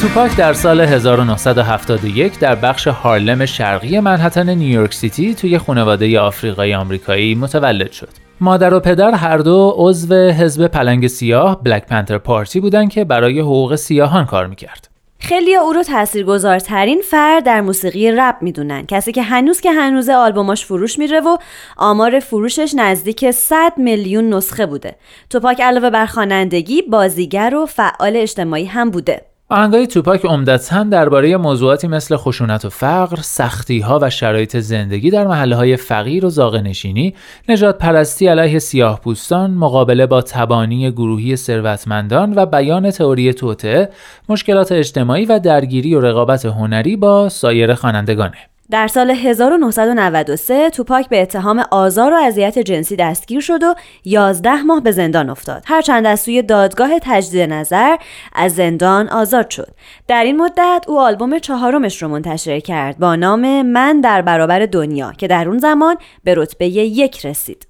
توپاک 0.00 0.36
در 0.36 0.52
سال 0.52 0.80
1971 0.80 2.38
در 2.38 2.54
بخش 2.54 2.86
هارلم 2.86 3.46
شرقی 3.46 4.00
منحتن 4.00 4.50
نیویورک 4.50 4.94
سیتی 4.94 5.34
توی 5.34 5.58
خانواده 5.58 6.20
آفریقایی 6.20 6.74
آمریکایی 6.74 7.34
متولد 7.34 7.92
شد. 7.92 8.21
مادر 8.42 8.74
و 8.74 8.80
پدر 8.80 9.10
هر 9.10 9.38
دو 9.38 9.74
عضو 9.76 10.14
حزب 10.14 10.66
پلنگ 10.66 11.06
سیاه 11.06 11.62
بلک 11.62 11.86
پنتر 11.86 12.18
پارتی 12.18 12.60
بودند 12.60 12.90
که 12.90 13.04
برای 13.04 13.40
حقوق 13.40 13.76
سیاهان 13.76 14.26
کار 14.26 14.46
می‌کرد. 14.46 14.88
خیلی 15.18 15.56
او 15.56 15.72
رو 15.72 15.82
تاثیرگذارترین 15.82 17.00
فرد 17.10 17.44
در 17.44 17.60
موسیقی 17.60 18.10
رپ 18.10 18.36
می‌دونن. 18.40 18.86
کسی 18.86 19.12
که 19.12 19.22
هنوز 19.22 19.60
که 19.60 19.72
هنوز 19.72 20.08
آلبوماش 20.08 20.64
فروش 20.64 20.98
میره 20.98 21.20
و 21.20 21.36
آمار 21.76 22.20
فروشش 22.20 22.74
نزدیک 22.76 23.30
100 23.30 23.72
میلیون 23.76 24.34
نسخه 24.34 24.66
بوده. 24.66 24.96
توپاک 25.30 25.60
علاوه 25.60 25.90
بر 25.90 26.06
خوانندگی 26.06 26.82
بازیگر 26.82 27.54
و 27.54 27.66
فعال 27.66 28.16
اجتماعی 28.16 28.64
هم 28.64 28.90
بوده. 28.90 29.31
آهنگای 29.52 29.86
توپاک 29.86 30.24
عمدتا 30.24 30.82
درباره 30.82 31.36
موضوعاتی 31.36 31.88
مثل 31.88 32.16
خشونت 32.16 32.64
و 32.64 32.68
فقر، 32.68 33.16
سختی 33.16 33.80
ها 33.80 33.98
و 34.02 34.10
شرایط 34.10 34.56
زندگی 34.56 35.10
در 35.10 35.26
محله 35.26 35.56
های 35.56 35.76
فقیر 35.76 36.26
و 36.26 36.30
زاغ 36.30 36.56
نشینی، 36.56 37.14
نجات 37.48 37.78
پرستی 37.78 38.26
علیه 38.26 38.58
سیاه 38.58 39.00
پوستان، 39.00 39.50
مقابله 39.50 40.06
با 40.06 40.22
تبانی 40.22 40.90
گروهی 40.90 41.36
ثروتمندان 41.36 42.32
و 42.36 42.46
بیان 42.46 42.90
تئوری 42.90 43.34
توطعه، 43.34 43.88
مشکلات 44.28 44.72
اجتماعی 44.72 45.24
و 45.24 45.38
درگیری 45.38 45.94
و 45.94 46.00
رقابت 46.00 46.46
هنری 46.46 46.96
با 46.96 47.28
سایر 47.28 47.74
خوانندگانه. 47.74 48.51
در 48.72 48.88
سال 48.88 49.10
1993 49.10 50.70
توپاک 50.70 51.08
به 51.08 51.22
اتهام 51.22 51.64
آزار 51.70 52.12
و 52.12 52.16
اذیت 52.16 52.58
جنسی 52.58 52.96
دستگیر 52.96 53.40
شد 53.40 53.62
و 53.62 53.74
11 54.04 54.62
ماه 54.62 54.80
به 54.80 54.92
زندان 54.92 55.30
افتاد. 55.30 55.62
هرچند 55.66 56.06
از 56.06 56.20
سوی 56.20 56.42
دادگاه 56.42 56.90
تجدید 57.02 57.52
نظر 57.52 57.96
از 58.32 58.54
زندان 58.54 59.08
آزاد 59.08 59.50
شد. 59.50 59.68
در 60.08 60.24
این 60.24 60.36
مدت 60.36 60.84
او 60.88 61.00
آلبوم 61.00 61.38
چهارمش 61.38 62.02
رو 62.02 62.08
منتشر 62.08 62.60
کرد 62.60 62.98
با 62.98 63.16
نام 63.16 63.62
من 63.62 64.00
در 64.00 64.22
برابر 64.22 64.66
دنیا 64.66 65.12
که 65.12 65.28
در 65.28 65.48
اون 65.48 65.58
زمان 65.58 65.96
به 66.24 66.34
رتبه 66.34 66.66
یک 66.68 67.26
رسید. 67.26 67.66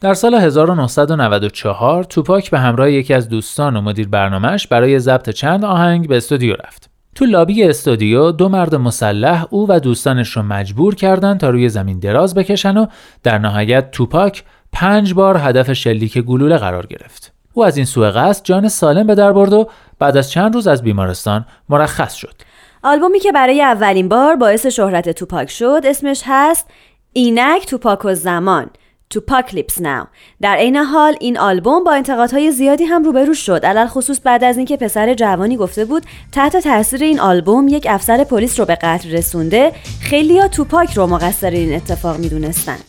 در 0.00 0.14
سال 0.14 0.34
1994 0.34 2.04
توپاک 2.04 2.50
به 2.50 2.58
همراه 2.58 2.90
یکی 2.90 3.14
از 3.14 3.28
دوستان 3.28 3.76
و 3.76 3.80
مدیر 3.80 4.08
برنامهش 4.08 4.66
برای 4.66 4.98
ضبط 4.98 5.30
چند 5.30 5.64
آهنگ 5.64 6.08
به 6.08 6.16
استودیو 6.16 6.54
رفت. 6.54 6.95
تو 7.16 7.24
لابی 7.24 7.64
استودیو 7.64 8.30
دو 8.30 8.48
مرد 8.48 8.74
مسلح 8.74 9.46
او 9.50 9.66
و 9.68 9.80
دوستانش 9.80 10.36
رو 10.36 10.42
مجبور 10.42 10.94
کردند 10.94 11.40
تا 11.40 11.50
روی 11.50 11.68
زمین 11.68 11.98
دراز 11.98 12.34
بکشن 12.34 12.76
و 12.76 12.86
در 13.22 13.38
نهایت 13.38 13.90
توپاک 13.90 14.44
پنج 14.72 15.14
بار 15.14 15.36
هدف 15.36 15.72
شلیک 15.72 16.18
گلوله 16.18 16.58
قرار 16.58 16.86
گرفت. 16.86 17.32
او 17.52 17.64
از 17.64 17.76
این 17.76 17.86
سوء 17.86 18.10
قصد 18.10 18.44
جان 18.44 18.68
سالم 18.68 19.06
به 19.06 19.14
در 19.14 19.32
برد 19.32 19.52
و 19.52 19.68
بعد 19.98 20.16
از 20.16 20.30
چند 20.30 20.54
روز 20.54 20.66
از 20.66 20.82
بیمارستان 20.82 21.46
مرخص 21.68 22.14
شد. 22.14 22.34
آلبومی 22.82 23.20
که 23.20 23.32
برای 23.32 23.62
اولین 23.62 24.08
بار 24.08 24.36
باعث 24.36 24.66
شهرت 24.66 25.08
توپاک 25.08 25.50
شد 25.50 25.80
اسمش 25.84 26.22
هست 26.26 26.66
اینک 27.12 27.66
توپاک 27.66 28.04
و 28.04 28.14
زمان 28.14 28.70
توپاکلیپس 29.10 29.80
ناو 29.80 30.06
در 30.40 30.56
عین 30.56 30.76
حال 30.76 31.16
این 31.20 31.38
آلبوم 31.38 31.84
با 31.84 31.92
انتقادهای 31.92 32.50
زیادی 32.50 32.84
هم 32.84 33.04
روبرو 33.04 33.34
شد. 33.34 33.64
علل 33.64 33.86
خصوص 33.86 34.20
بعد 34.24 34.44
از 34.44 34.56
اینکه 34.56 34.76
پسر 34.76 35.14
جوانی 35.14 35.56
گفته 35.56 35.84
بود 35.84 36.02
تحت 36.32 36.56
تاثیر 36.56 37.02
این 37.02 37.20
آلبوم 37.20 37.68
یک 37.68 37.86
افسر 37.90 38.24
پلیس 38.24 38.60
رو 38.60 38.66
به 38.66 38.74
قتل 38.74 39.10
رسونده 39.10 39.72
خیلیا 40.00 40.48
توپاک 40.48 40.94
رو 40.94 41.06
مقصر 41.06 41.50
این 41.50 41.74
اتفاق 41.74 42.18
می‌دونستند 42.18 42.84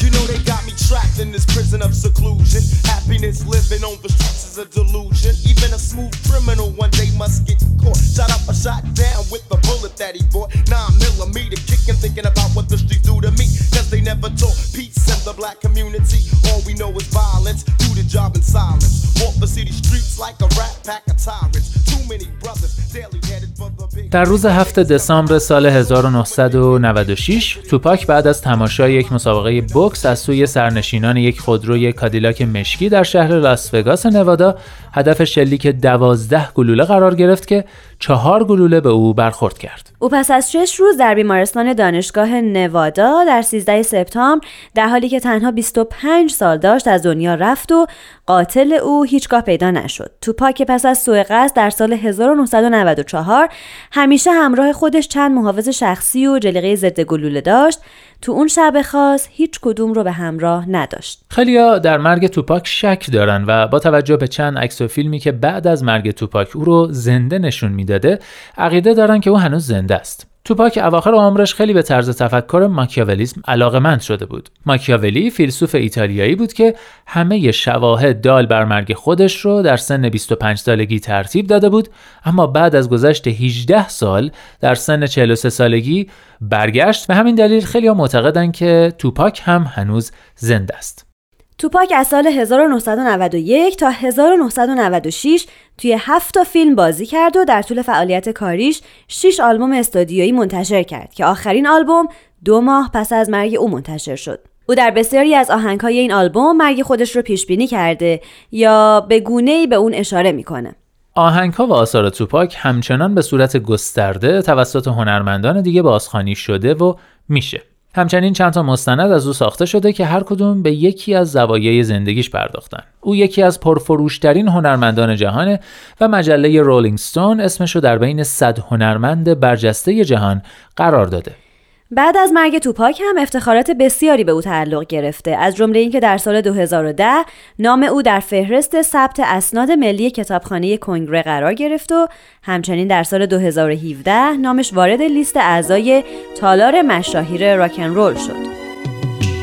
You 0.00 0.10
know 0.10 0.65
trapped 0.86 1.18
in 1.18 1.32
this 1.32 1.44
prison 1.44 1.82
of 1.82 1.94
seclusion. 1.94 2.62
Happiness 2.86 3.42
living 3.44 3.82
on 3.82 3.98
the 4.02 4.08
streets 4.08 4.54
is 4.54 4.58
a 4.58 4.66
delusion. 4.70 5.34
Even 5.42 5.74
a 5.74 5.78
smooth 5.78 6.14
criminal 6.30 6.70
one 6.78 6.90
day 6.90 7.10
must 7.18 7.46
get 7.46 7.58
caught. 7.82 7.98
Shot 7.98 8.30
up 8.30 8.46
or 8.46 8.54
shot 8.54 8.86
down 8.94 9.26
with 9.30 9.42
the 9.50 9.58
bullet 9.66 9.96
that 9.98 10.14
he 10.14 10.22
bought. 10.30 10.54
Nine 10.70 10.94
millimeter 11.02 11.58
kicking, 11.66 11.98
thinking 11.98 12.26
about 12.26 12.50
what 12.54 12.68
the 12.68 12.78
streets 12.78 13.02
do 13.02 13.20
to 13.20 13.30
me. 13.34 13.50
Cause 13.74 13.90
they 13.90 14.00
never 14.00 14.30
taught 14.38 14.56
peace 14.70 15.02
in 15.10 15.18
the 15.26 15.34
black 15.34 15.60
community. 15.60 16.22
All 16.54 16.62
we 16.62 16.74
know 16.74 16.94
is 16.94 17.10
violence. 17.10 17.64
Do 17.82 17.90
the 17.98 18.06
job 18.06 18.36
in 18.36 18.42
silence. 18.42 19.10
Walk 19.18 19.34
the 19.42 19.46
city 19.46 19.72
streets 19.72 20.18
like 20.18 20.38
a 20.40 20.48
rat 20.54 20.78
pack 20.86 21.02
of 21.10 21.18
tyrants. 21.18 21.74
Too 21.90 22.02
many 22.06 22.30
brothers 22.38 22.78
daily 22.94 23.20
headed 23.26 23.50
for 23.58 23.70
the. 23.70 23.95
در 24.10 24.24
روز 24.24 24.46
7 24.46 24.78
دسامبر 24.78 25.38
سال 25.38 25.66
1996 25.66 27.58
توپاک 27.70 28.06
بعد 28.06 28.26
از 28.26 28.42
تماشای 28.42 28.92
یک 28.92 29.12
مسابقه 29.12 29.60
بوکس 29.60 30.06
از 30.06 30.18
سوی 30.18 30.46
سرنشینان 30.46 31.16
یک 31.16 31.40
خودروی 31.40 31.92
کادیلاک 31.92 32.42
مشکی 32.42 32.88
در 32.88 33.02
شهر 33.02 33.38
لاس 33.38 33.74
وگاس 33.74 34.06
نوادا 34.06 34.56
هدف 34.96 35.24
شلیک 35.24 35.66
دوازده 35.66 36.48
گلوله 36.54 36.84
قرار 36.84 37.14
گرفت 37.14 37.46
که 37.46 37.64
چهار 37.98 38.44
گلوله 38.44 38.80
به 38.80 38.88
او 38.88 39.14
برخورد 39.14 39.58
کرد. 39.58 39.90
او 39.98 40.08
پس 40.08 40.30
از 40.30 40.52
شش 40.52 40.74
روز 40.80 40.96
در 40.96 41.14
بیمارستان 41.14 41.72
دانشگاه 41.72 42.40
نوادا 42.40 43.24
در 43.26 43.42
13 43.42 43.82
سپتامبر 43.82 44.46
در 44.74 44.88
حالی 44.88 45.08
که 45.08 45.20
تنها 45.20 45.50
25 45.50 46.30
سال 46.30 46.58
داشت 46.58 46.88
از 46.88 47.02
دنیا 47.02 47.34
رفت 47.34 47.72
و 47.72 47.86
قاتل 48.26 48.72
او 48.72 49.04
هیچگاه 49.04 49.40
پیدا 49.40 49.70
نشد. 49.70 50.10
توپاک 50.20 50.62
پس 50.62 50.86
از 50.86 50.98
سوء 50.98 51.22
قصد 51.30 51.56
در 51.56 51.70
سال 51.70 51.92
1994 51.92 53.48
همیشه 53.92 54.30
همراه 54.30 54.72
خودش 54.72 55.08
چند 55.08 55.32
محافظ 55.32 55.68
شخصی 55.68 56.26
و 56.26 56.38
جلیقه 56.38 56.76
ضد 56.76 57.00
گلوله 57.00 57.40
داشت 57.40 57.80
تو 58.22 58.32
اون 58.32 58.48
شب 58.48 58.82
خاص 58.84 59.28
هیچ 59.30 59.60
کدوم 59.62 59.92
رو 59.92 60.04
به 60.04 60.12
همراه 60.12 60.70
نداشت. 60.70 61.24
خیلیا 61.30 61.78
در 61.78 61.98
مرگ 61.98 62.26
توپاک 62.26 62.66
شک 62.66 63.06
دارن 63.12 63.44
و 63.46 63.66
با 63.66 63.78
توجه 63.78 64.16
به 64.16 64.28
چند 64.28 64.58
عکس 64.58 64.80
و 64.80 64.88
فیلمی 64.88 65.18
که 65.18 65.32
بعد 65.32 65.66
از 65.66 65.84
مرگ 65.84 66.10
توپاک 66.10 66.56
او 66.56 66.64
رو 66.64 66.88
زنده 66.90 67.38
نشون 67.38 67.72
می‌داده، 67.72 68.18
عقیده 68.58 68.94
دارن 68.94 69.20
که 69.20 69.30
او 69.30 69.38
هنوز 69.38 69.66
زنده 69.66 69.94
است. 69.94 70.26
توپاک 70.46 70.78
اواخر 70.82 71.10
عمرش 71.10 71.54
خیلی 71.54 71.72
به 71.72 71.82
طرز 71.82 72.16
تفکر 72.16 72.68
ماکیاولیسم 72.70 73.40
علاقمند 73.48 74.00
شده 74.00 74.26
بود. 74.26 74.48
ماکیاولی 74.66 75.30
فیلسوف 75.30 75.74
ایتالیایی 75.74 76.34
بود 76.34 76.52
که 76.52 76.74
همه 77.06 77.52
شواهد 77.52 78.20
دال 78.20 78.46
بر 78.46 78.64
مرگ 78.64 78.94
خودش 78.94 79.40
رو 79.40 79.62
در 79.62 79.76
سن 79.76 80.08
25 80.08 80.58
سالگی 80.58 81.00
ترتیب 81.00 81.46
داده 81.46 81.68
بود 81.68 81.88
اما 82.24 82.46
بعد 82.46 82.74
از 82.76 82.88
گذشت 82.88 83.26
18 83.26 83.88
سال 83.88 84.30
در 84.60 84.74
سن 84.74 85.06
43 85.06 85.50
سالگی 85.50 86.08
برگشت 86.40 87.10
و 87.10 87.14
همین 87.14 87.34
دلیل 87.34 87.64
خیلی 87.64 87.90
معتقدن 87.90 88.52
که 88.52 88.92
توپاک 88.98 89.42
هم 89.44 89.70
هنوز 89.74 90.12
زنده 90.36 90.76
است. 90.76 91.15
توپاک 91.58 91.92
از 91.96 92.06
سال 92.06 92.26
1991 92.26 93.76
تا 93.76 93.90
1996 93.90 95.46
توی 95.78 95.96
هفت 96.00 96.34
تا 96.34 96.44
فیلم 96.44 96.74
بازی 96.74 97.06
کرد 97.06 97.36
و 97.36 97.44
در 97.44 97.62
طول 97.62 97.82
فعالیت 97.82 98.28
کاریش 98.28 98.80
6 99.08 99.40
آلبوم 99.40 99.72
استودیویی 99.72 100.32
منتشر 100.32 100.82
کرد 100.82 101.14
که 101.14 101.24
آخرین 101.24 101.66
آلبوم 101.66 102.08
دو 102.44 102.60
ماه 102.60 102.90
پس 102.94 103.12
از 103.12 103.30
مرگ 103.30 103.56
او 103.58 103.70
منتشر 103.70 104.16
شد. 104.16 104.40
او 104.68 104.74
در 104.74 104.90
بسیاری 104.90 105.34
از 105.34 105.50
آهنگهای 105.50 105.98
این 105.98 106.12
آلبوم 106.12 106.56
مرگ 106.56 106.82
خودش 106.82 107.16
رو 107.16 107.22
پیش 107.22 107.46
بینی 107.46 107.66
کرده 107.66 108.20
یا 108.52 109.00
به 109.00 109.20
گونه‌ای 109.20 109.66
به 109.66 109.76
اون 109.76 109.94
اشاره 109.94 110.32
می‌کنه. 110.32 110.74
آهنگ 111.14 111.52
ها 111.52 111.66
و 111.66 111.72
آثار 111.72 112.10
توپاک 112.10 112.54
همچنان 112.58 113.14
به 113.14 113.22
صورت 113.22 113.56
گسترده 113.56 114.42
توسط 114.42 114.88
هنرمندان 114.88 115.62
دیگه 115.62 115.82
بازخوانی 115.82 116.34
شده 116.34 116.74
و 116.74 116.94
میشه. 117.28 117.62
همچنین 117.96 118.32
چند 118.32 118.52
تا 118.52 118.62
مستند 118.62 119.00
از 119.00 119.26
او 119.26 119.32
ساخته 119.32 119.66
شده 119.66 119.92
که 119.92 120.04
هر 120.04 120.22
کدوم 120.22 120.62
به 120.62 120.72
یکی 120.72 121.14
از 121.14 121.32
زوایای 121.32 121.82
زندگیش 121.82 122.30
پرداختن. 122.30 122.82
او 123.00 123.16
یکی 123.16 123.42
از 123.42 123.60
پرفروشترین 123.60 124.48
هنرمندان 124.48 125.16
جهانه 125.16 125.60
و 126.00 126.08
مجله 126.08 126.62
رولینگ 126.62 126.98
ستون 126.98 127.40
اسمش 127.40 127.74
رو 127.74 127.80
در 127.80 127.98
بین 127.98 128.22
100 128.22 128.58
هنرمند 128.58 129.40
برجسته 129.40 130.04
جهان 130.04 130.42
قرار 130.76 131.06
داده. 131.06 131.45
بعد 131.90 132.16
از 132.16 132.32
مرگ 132.32 132.58
توپاک 132.58 133.02
هم 133.08 133.18
افتخارات 133.18 133.70
بسیاری 133.70 134.24
به 134.24 134.32
او 134.32 134.42
تعلق 134.42 134.86
گرفته 134.86 135.30
از 135.30 135.56
جمله 135.56 135.78
اینکه 135.78 136.00
در 136.00 136.18
سال 136.18 136.40
2010 136.40 137.24
نام 137.58 137.82
او 137.82 138.02
در 138.02 138.20
فهرست 138.20 138.82
ثبت 138.82 139.20
اسناد 139.20 139.70
ملی 139.70 140.10
کتابخانه 140.10 140.76
کنگره 140.76 141.22
قرار 141.22 141.54
گرفت 141.54 141.92
و 141.92 142.08
همچنین 142.42 142.88
در 142.88 143.02
سال 143.02 143.26
2017 143.26 144.30
نامش 144.30 144.72
وارد 144.72 145.02
لیست 145.02 145.36
اعضای 145.36 146.04
تالار 146.40 146.82
مشاهیر 146.82 147.56
راکن 147.56 147.94
رول 147.94 148.14
شد. 148.14 148.56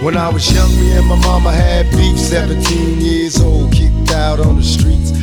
When 0.03 0.17
I 0.17 0.29
was 0.35 0.45
young, 0.55 0.71
me 0.79 0.87
and 0.97 1.07
my 1.07 1.19
mama 1.27 1.51
had 1.51 1.85
beef, 1.91 2.17
17 2.19 2.99
years 2.99 3.39
old, 3.41 3.71
kicked 3.71 4.11
out 4.11 4.39
on 4.41 4.57
the 4.57 4.63
streets. 4.63 5.22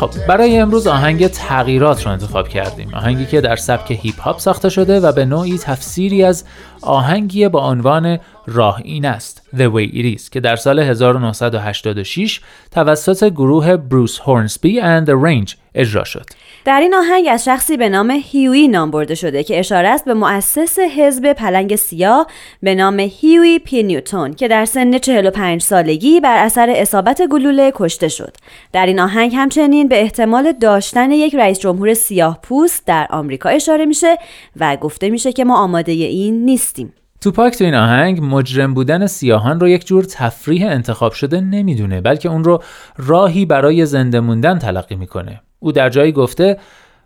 خب 0.00 0.10
برای 0.28 0.58
امروز 0.58 0.86
آهنگ 0.86 1.26
تغییرات 1.26 2.06
رو 2.06 2.12
انتخاب 2.12 2.48
کردیم. 2.48 2.94
آهنگی 2.94 3.26
که 3.26 3.40
در 3.40 3.56
سبک 3.56 3.90
هیپ 3.90 4.20
هاپ 4.20 4.38
ساخته 4.38 4.68
شده 4.68 5.00
و 5.00 5.12
به 5.12 5.24
نوعی 5.24 5.58
تفسیری 5.58 6.24
از 6.24 6.44
آهنگی 6.82 7.48
با 7.48 7.70
عنوان 7.70 8.18
راه 8.46 8.80
این 8.84 9.06
است 9.06 9.42
The 9.56 9.70
Way 9.74 9.92
It 9.92 10.18
Is 10.18 10.28
که 10.28 10.40
در 10.40 10.56
سال 10.56 10.78
1986 10.78 12.40
توسط 12.70 13.24
گروه 13.28 13.76
بروس 13.76 14.20
هورنسبی 14.20 14.80
and 14.80 15.06
The 15.06 15.14
Range 15.24 15.54
اجرا 15.74 16.04
شد. 16.04 16.26
در 16.68 16.80
این 16.80 16.94
آهنگ 16.94 17.28
از 17.30 17.44
شخصی 17.44 17.76
به 17.76 17.88
نام 17.88 18.10
هیوی 18.10 18.68
نام 18.68 18.90
برده 18.90 19.14
شده 19.14 19.44
که 19.44 19.58
اشاره 19.58 19.88
است 19.88 20.04
به 20.04 20.14
مؤسس 20.14 20.78
حزب 20.78 21.32
پلنگ 21.32 21.76
سیاه 21.76 22.26
به 22.62 22.74
نام 22.74 22.98
هیوی 22.98 23.58
پی 23.58 23.82
نیوتون 23.82 24.32
که 24.32 24.48
در 24.48 24.64
سن 24.64 24.98
45 24.98 25.62
سالگی 25.62 26.20
بر 26.20 26.44
اثر 26.44 26.70
اصابت 26.76 27.22
گلوله 27.30 27.72
کشته 27.74 28.08
شد. 28.08 28.36
در 28.72 28.86
این 28.86 29.00
آهنگ 29.00 29.34
همچنین 29.34 29.88
به 29.88 30.00
احتمال 30.00 30.52
داشتن 30.52 31.10
یک 31.10 31.34
رئیس 31.34 31.58
جمهور 31.58 31.94
سیاه 31.94 32.38
پوست 32.42 32.86
در 32.86 33.06
آمریکا 33.10 33.48
اشاره 33.48 33.86
میشه 33.86 34.16
و 34.60 34.76
گفته 34.76 35.10
میشه 35.10 35.32
که 35.32 35.44
ما 35.44 35.56
آماده 35.58 35.92
این 35.92 36.44
نیستیم. 36.44 36.92
توپاک 37.20 37.56
تو 37.58 37.64
این 37.64 37.74
آهنگ 37.74 38.20
مجرم 38.22 38.74
بودن 38.74 39.06
سیاهان 39.06 39.60
رو 39.60 39.68
یک 39.68 39.86
جور 39.86 40.04
تفریح 40.04 40.66
انتخاب 40.66 41.12
شده 41.12 41.40
نمی‌دونه 41.40 42.00
بلکه 42.00 42.28
اون 42.28 42.44
رو 42.44 42.62
راهی 42.96 43.46
برای 43.46 43.86
زنده 43.86 44.20
موندن 44.20 44.58
تلقی 44.58 44.96
می‌کنه 44.96 45.40
او 45.58 45.72
در 45.72 45.90
جایی 45.90 46.12
گفته 46.12 46.58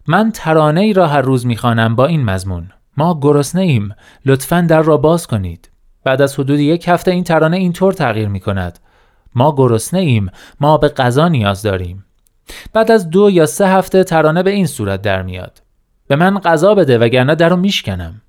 من 0.07 0.31
ترانه 0.33 0.81
ای 0.81 0.93
را 0.93 1.07
هر 1.07 1.21
روز 1.21 1.47
می‌خوانم 1.47 1.97
با 1.97 2.07
این 2.07 2.25
مضمون. 2.25 2.71
ما 2.97 3.19
گرسنه 3.23 3.63
ایم 3.63 3.95
لطفا 4.27 4.61
در 4.61 4.83
را 4.83 4.97
باز 4.97 5.27
کنید. 5.27 5.71
بعد 6.05 6.23
از 6.23 6.41
حدود 6.41 6.61
یک 6.61 6.89
هفته 6.89 7.11
این 7.11 7.25
ترانه 7.25 7.57
اینطور 7.57 7.93
تغییر 7.93 8.29
می 8.29 8.41
کند 8.41 8.79
ما 9.35 9.55
گرسنه 9.57 10.01
ایم 10.01 10.31
ما 10.61 10.79
به 10.79 10.89
غذا 10.89 11.29
نیاز 11.29 11.63
داریم. 11.63 12.05
بعد 12.73 12.91
از 12.91 13.11
دو 13.11 13.31
یا 13.31 13.47
سه 13.47 13.69
هفته 13.69 14.05
ترانه 14.05 14.43
به 14.43 14.51
این 14.51 14.67
صورت 14.67 15.03
در 15.03 15.23
میاد. 15.23 15.63
به 16.09 16.17
من 16.17 16.39
غذا 16.39 16.75
بده 16.75 16.99
وگرنه 16.99 17.35
در 17.35 17.49
رو 17.49 17.57
میشکنم. 17.57 18.23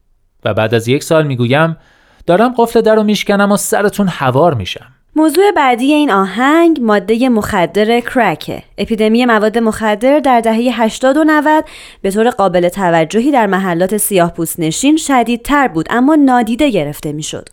و 0.45 0.53
بعد 0.53 0.73
از 0.73 0.87
یک 0.87 1.03
سال 1.03 1.27
می‌گویم 1.27 1.77
دارم 2.25 2.53
قفل 2.57 2.81
در 2.81 2.95
رو 2.95 3.03
میشکنم 3.03 3.51
و 3.51 3.57
سرتون 3.57 4.07
هوار 4.07 4.53
میشم. 4.53 4.91
موضوع 5.15 5.51
بعدی 5.51 5.93
این 5.93 6.11
آهنگ 6.11 6.79
ماده 6.81 7.29
مخدر 7.29 7.99
کرکه. 7.99 8.63
اپیدمی 8.77 9.25
مواد 9.25 9.57
مخدر 9.57 10.19
در 10.19 10.41
دهه 10.41 10.81
80 10.81 11.17
و 11.17 11.23
90 11.23 11.65
به 12.01 12.11
طور 12.11 12.29
قابل 12.29 12.69
توجهی 12.69 13.31
در 13.31 13.47
محلات 13.47 13.97
سیاه 13.97 14.33
پوست 14.33 14.59
نشین 14.59 14.97
شدیدتر 14.97 15.67
بود 15.67 15.85
اما 15.89 16.15
نادیده 16.15 16.69
گرفته 16.69 17.11
می‌شد. 17.11 17.49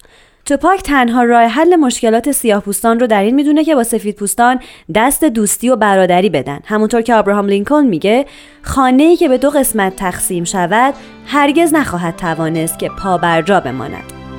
توپاک 0.46 0.82
تنها 0.82 1.22
راه 1.22 1.42
حل 1.42 1.76
مشکلات 1.76 2.32
سیاه 2.32 2.62
پوستان 2.62 3.00
رو 3.00 3.06
در 3.06 3.22
این 3.22 3.34
می‌دونه 3.34 3.64
که 3.64 3.74
با 3.74 3.84
سفید 3.84 4.16
پوستان 4.16 4.60
دست 4.94 5.24
دوستی 5.24 5.68
و 5.68 5.76
برادری 5.76 6.28
بدن. 6.30 6.60
همونطور 6.64 7.02
که 7.02 7.14
ابراهام 7.14 7.46
لینکلن 7.46 7.86
میگه 7.86 8.26
خانه 8.62 9.02
ای 9.02 9.16
که 9.16 9.28
به 9.28 9.38
دو 9.38 9.50
قسمت 9.50 9.96
تقسیم 9.96 10.44
شود 10.44 10.94
هرگز 11.26 11.74
نخواهد 11.74 12.16
توانست 12.16 12.78
که 12.78 12.88
پا 12.88 13.18
بر 13.18 13.42
جا 13.42 13.60
بماند. 13.60 14.29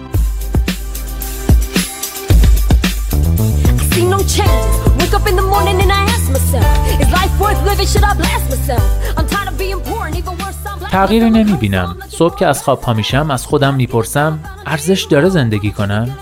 See 3.94 4.06
no 4.16 4.20
changes. 4.36 4.76
Wake 5.00 5.14
up 5.18 5.26
in 5.30 5.36
the 5.42 5.48
morning 5.54 5.78
and 5.84 5.92
I 6.00 6.02
ask 6.16 6.26
myself, 6.36 6.68
is 7.04 7.10
life 7.20 7.34
worth 7.42 7.62
living? 7.70 7.88
Should 7.92 8.06
I 8.12 8.14
blast 8.22 8.46
myself? 8.54 8.86
I'm 9.18 9.28
tired 9.34 9.50
of 9.52 9.56
being 9.64 9.82
poor 9.90 10.02
and 10.08 10.16
even 10.22 10.36
worse. 10.42 10.52
تغییری 10.92 11.30
نمی 11.30 11.54
بینم 11.54 11.96
صبح 12.10 12.36
که 12.36 12.48
از 12.48 12.64
خواب 12.64 12.82
پا 12.82 12.94
میشم 12.94 13.32
از 13.32 13.46
خودم 13.46 13.74
می‌پرسم 13.74 14.40
ارزش 14.66 15.04
داره 15.04 15.30
زندگی 15.30 15.72
کنم 15.72 16.18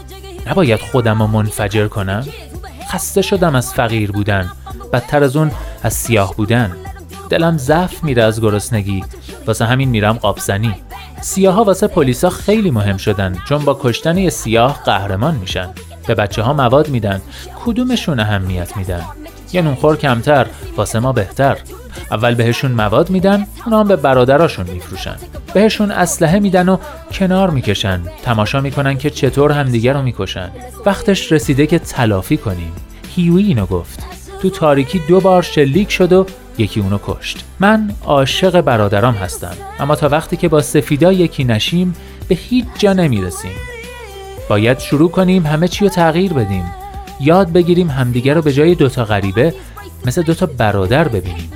نباید 0.48 0.80
خودم 0.80 1.22
رو 1.22 1.28
منفجر 1.28 1.88
کنم 1.88 2.26
خسته 2.92 3.22
شدم 3.22 3.56
از 3.56 3.74
فقیر 3.74 4.12
بودن 4.12 4.52
بدتر 4.94 5.24
از 5.24 5.36
اون 5.36 5.52
از 5.84 5.94
سیاه 5.94 6.36
بودن 6.36 6.76
دلم 7.30 7.58
ضعف 7.58 8.04
میره 8.04 8.24
از 8.24 8.42
گرسنگی 8.42 9.04
واسه 9.48 9.66
همین 9.66 9.90
میرم 9.90 10.14
قابزنی 10.14 10.76
سیاها 11.22 11.64
واسه 11.64 11.88
پلیسا 11.88 12.30
خیلی 12.30 12.72
مهم 12.72 12.98
شدن 12.98 13.36
چون 13.48 13.66
با 13.66 13.80
کشتن 13.82 14.18
یه 14.18 14.30
سیاه 14.30 14.84
قهرمان 14.86 15.36
میشن. 15.36 15.70
به 16.08 16.16
بچه 16.16 16.42
ها 16.42 16.54
مواد 16.54 16.90
میدن 16.90 17.22
کدومشون 17.66 18.20
اهمیت 18.20 18.78
میدن؟ 18.78 19.04
یه 19.54 19.62
نونخور 19.62 19.98
کمتر 19.98 20.48
واسه 20.78 21.00
ما 21.00 21.12
بهتر. 21.12 21.58
اول 22.12 22.36
بهشون 22.36 22.72
مواد 22.72 23.10
میدن 23.10 23.48
اونا 23.66 23.80
هم 23.80 23.88
به 23.88 23.96
برادراشون 23.96 24.70
میفروشن. 24.70 25.16
بهشون 25.54 25.92
اسلحه 25.92 26.40
میدن 26.40 26.70
و 26.70 26.78
کنار 27.12 27.50
می‌کشن. 27.50 28.02
تماشا 28.24 28.62
می‌کنن 28.62 28.98
که 28.98 29.10
چطور 29.10 29.52
همدیگه 29.52 29.94
رو 29.94 30.02
می‌کشن. 30.02 30.50
وقتش 30.86 31.32
رسیده 31.32 31.68
که 31.68 31.80
تلافی 31.80 32.38
کنیم. 32.38 32.72
هیوی 33.16 33.44
اینو 33.44 33.66
گفت. 33.66 34.04
تو 34.42 34.50
تاریکی 34.50 35.02
دو 35.08 35.20
بار 35.20 35.42
شلیک 35.42 35.92
شد 35.92 36.14
و 36.14 36.26
یکی 36.60 36.80
اونو 36.80 37.00
کشت. 37.06 37.45
من 37.60 37.91
عاشق 38.06 38.62
برادرام 38.62 39.13
هستم 39.13 39.54
اما 39.80 39.95
تا 39.95 40.10
وقتی 40.10 40.38
که 40.38 40.48
با 40.48 40.62
سفیدا 40.62 41.12
یکی 41.12 41.43
نشیم 41.43 41.95
به 42.28 42.36
هیچ 42.36 42.65
جا 42.78 42.93
نمی‌رسیم. 42.93 43.52
باید 44.50 44.80
شروع 44.80 45.12
کنیم 45.12 45.45
همه 45.45 45.67
چی 45.67 45.86
رو 45.86 45.89
تغییر 45.89 46.34
بدیم. 46.34 46.65
یاد 47.19 47.52
بگیریم 47.52 47.89
همدیگه 47.89 48.34
رو 48.34 48.41
به 48.41 48.54
جای 48.54 48.76
دوتا 48.76 49.06
غریبه 49.06 49.54
مثل 50.06 50.22
دوتا 50.22 50.45
برادر 50.45 51.08
ببینیم. 51.08 51.52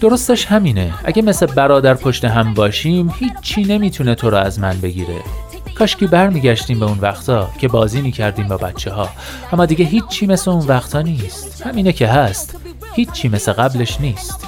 درستش 0.00 0.46
همینه. 0.46 0.94
اگه 1.04 1.22
مثل 1.22 1.46
برادر 1.46 1.94
پشت 1.94 2.24
هم 2.24 2.54
باشیم 2.54 3.14
هیچی 3.18 3.62
نمی‌تونه 3.62 4.14
تو 4.14 4.30
رو 4.30 4.36
از 4.36 4.58
من 4.58 4.80
بگیره. 4.80 5.16
کاشکی 5.78 6.06
برمیگشتیم 6.06 6.80
به 6.80 6.86
اون 6.86 6.98
وقتا 6.98 7.50
که 7.58 7.68
بازی 7.68 8.00
می‌کردیم 8.00 8.48
با 8.48 8.56
بچه 8.56 8.90
ها 8.90 9.08
اما 9.52 9.66
دیگه 9.66 9.84
هیچی 9.84 10.26
مثل 10.26 10.50
اون 10.50 10.66
وقتا 10.66 11.02
نیست. 11.02 11.62
همینه 11.66 11.92
که 11.92 12.06
هست. 12.06 12.56
هیچی 12.94 13.28
مثل 13.28 13.52
قبلش 13.52 14.00
نیست. 14.00 14.46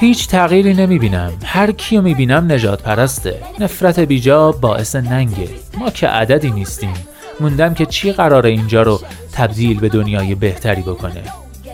هیچ 0.00 0.28
تغییری 0.28 0.74
نمی‌بینم. 0.74 1.32
هر 1.44 1.72
کیو 1.72 2.02
می‌بینم 2.02 2.52
نجات 2.52 2.82
پرسته 2.82 3.42
نفرت 3.58 4.00
بیجا 4.00 4.52
باعث 4.52 4.96
ننگه. 4.96 5.48
ما 5.78 5.90
که 5.90 6.08
عددی 6.08 6.50
نیستیم. 6.50 6.94
موندم 7.40 7.74
که 7.74 7.86
چی 7.86 8.12
قراره 8.12 8.50
اینجا 8.50 8.82
رو 8.82 9.00
تبدیل 9.32 9.80
به 9.80 9.88
دنیای 9.88 10.34
بهتری 10.34 10.82
بکنه. 10.82 11.22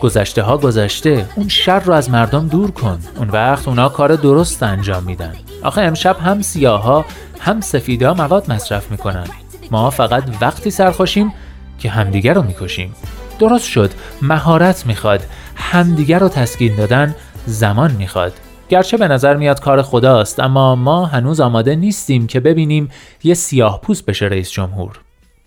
گذشته 0.01 0.41
ها 0.41 0.57
گذشته. 0.57 1.25
اون 1.35 1.47
شر 1.47 1.79
رو 1.79 1.93
از 1.93 2.09
مردم 2.09 2.47
دور 2.47 2.71
کن. 2.71 2.99
اون 3.15 3.29
وقت 3.29 3.67
اونا 3.67 3.89
کار 3.89 4.15
درست 4.15 4.63
انجام 4.63 5.03
میدن. 5.03 5.33
آخه 5.63 5.81
امشب 5.81 6.17
هم 6.19 6.41
سیاها 6.41 7.05
هم 7.39 7.61
سفیدا 7.61 8.13
مواد 8.13 8.51
مصرف 8.51 8.91
می‌کنن. 8.91 9.27
ما 9.71 9.89
فقط 9.89 10.23
وقتی 10.41 10.71
سرخوشیم 10.71 11.33
که 11.79 11.89
همدیگر 11.89 12.33
رو 12.33 12.41
می‌کشیم. 12.41 12.95
درست 13.39 13.67
شد. 13.67 13.91
مهارت 14.21 14.85
می‌خواد. 14.85 15.23
همدیگر 15.55 16.19
رو 16.19 16.29
تسکین 16.29 16.75
دادن 16.75 17.15
زمان 17.45 17.91
می‌خواد. 17.91 18.33
گرچه 18.69 18.97
به 18.97 19.07
نظر 19.07 19.35
میاد 19.35 19.59
کار 19.59 19.81
خداست 19.81 20.39
اما 20.39 20.75
ما 20.75 21.05
هنوز 21.05 21.39
آماده 21.39 21.75
نیستیم 21.75 22.27
که 22.27 22.39
ببینیم 22.39 22.89
یه 23.23 23.33
سیاه 23.33 23.81
پوست 23.81 24.05
بشه 24.05 24.25
رئیس 24.25 24.51
جمهور. 24.51 24.99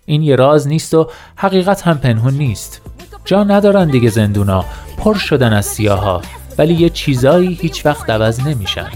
این 0.06 0.22
یه 0.22 0.36
راز 0.36 0.68
نیست 0.68 0.94
و 0.94 1.10
حقیقت 1.36 1.82
هم 1.82 1.98
پنهون 1.98 2.34
نیست. 2.34 2.80
جا 3.24 3.44
ندارن 3.44 3.90
دیگه 3.90 4.10
زندونا. 4.10 4.64
پر 4.98 5.14
شدن 5.14 5.52
از 5.52 5.66
سیاها. 5.66 6.22
ولی 6.58 6.74
یه 6.74 6.90
چیزایی 6.90 7.58
هیچ 7.60 7.86
وقت 7.86 8.10
عوض 8.10 8.40
نمیشن. 8.40 8.88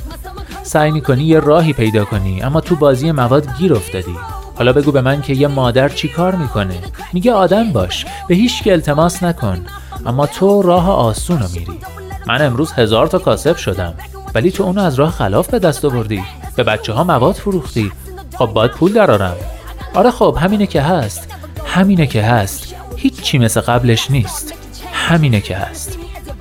سعی 0.63 0.91
می‌کنی 0.91 1.25
یه 1.25 1.41
راهی 1.41 1.73
پیدا 1.73 2.05
کنی 2.05 2.43
اما 2.43 2.61
تو 2.61 2.77
بازی 2.77 3.13
مواد 3.13 3.49
گیر 3.59 3.75
افتادی. 3.75 4.17
حالا 4.55 4.73
بگو 4.73 4.93
به 4.93 5.01
من 5.01 5.23
که 5.23 5.33
یه 5.33 5.49
مادر 5.49 5.89
چی 5.89 6.09
کار 6.09 6.35
می‌کنه؟ 6.35 6.75
میگه 7.13 7.33
آدم 7.33 7.73
باش. 7.73 8.07
به 8.29 8.35
هیچ 8.35 8.63
که 8.63 8.73
التماس 8.73 9.23
نکن. 9.23 9.65
اما 10.07 10.27
تو 10.27 10.63
راه 10.63 10.91
آسون 10.91 11.39
رو 11.39 11.49
میری. 11.53 11.79
من 12.27 12.43
امروز 12.43 12.73
هزار 12.73 13.07
تا 13.07 13.19
کاسب 13.19 13.57
شدم. 13.57 13.95
ولی 14.35 14.51
تو 14.51 14.63
اونو 14.63 14.83
از 14.83 14.95
راه 14.95 15.11
خلاف 15.11 15.51
به 15.51 15.59
دست 15.59 15.85
آوردی. 15.85 16.25
به 16.57 16.63
بچه 16.63 16.93
ها 16.93 17.05
مواد 17.05 17.35
فروختی. 17.35 17.93
خب 18.39 18.47
باید 18.47 18.71
پول 18.71 18.93
درارم 18.93 19.37
آره 19.95 20.11
خب 20.11 20.39
همینه 20.41 20.67
که 20.67 20.83
هست. 20.83 21.29
همینه 21.67 22.07
که 22.07 22.23
هست. 22.23 22.75
هیچی 22.97 23.39
مثل 23.39 23.61
قبلش 23.61 24.11
نیست. 24.11 24.55
همینه 24.93 25.41
که 25.41 25.57
هست. 25.57 25.99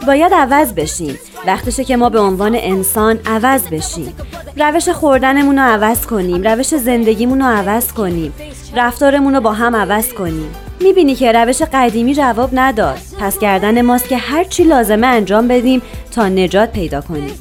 باید 0.07 0.33
عوض 0.33 0.73
بشیم 0.73 1.19
وقتشه 1.47 1.83
که 1.83 1.97
ما 1.97 2.09
به 2.09 2.19
عنوان 2.19 2.55
انسان 2.55 3.19
عوض 3.25 3.67
بشیم. 3.67 4.13
روش 4.57 4.89
خوردنمون 4.89 5.57
رو 5.57 5.63
عوض 5.63 6.05
کنیم. 6.05 6.43
روش 6.43 6.67
زندگیمون 6.75 7.41
رو 7.41 7.45
عوض 7.45 7.93
کنیم. 7.93 8.33
رفتارمون 8.75 9.35
رو 9.35 9.41
با 9.41 9.53
هم 9.53 9.75
عوض 9.75 10.13
کنیم. 10.13 10.55
می‌بینی 10.81 11.15
که 11.15 11.31
روش 11.31 11.61
قدیمی 11.61 12.15
جواب 12.15 12.49
نداد. 12.53 12.97
پس 13.19 13.39
کردن 13.39 13.81
ماست 13.81 14.07
که 14.07 14.17
هر 14.17 14.43
چی 14.43 14.63
لازمه 14.63 15.07
انجام 15.07 15.47
بدیم 15.47 15.81
تا 16.11 16.29
نجات 16.29 16.71
پیدا 16.71 17.01
کنیم. 17.01 17.39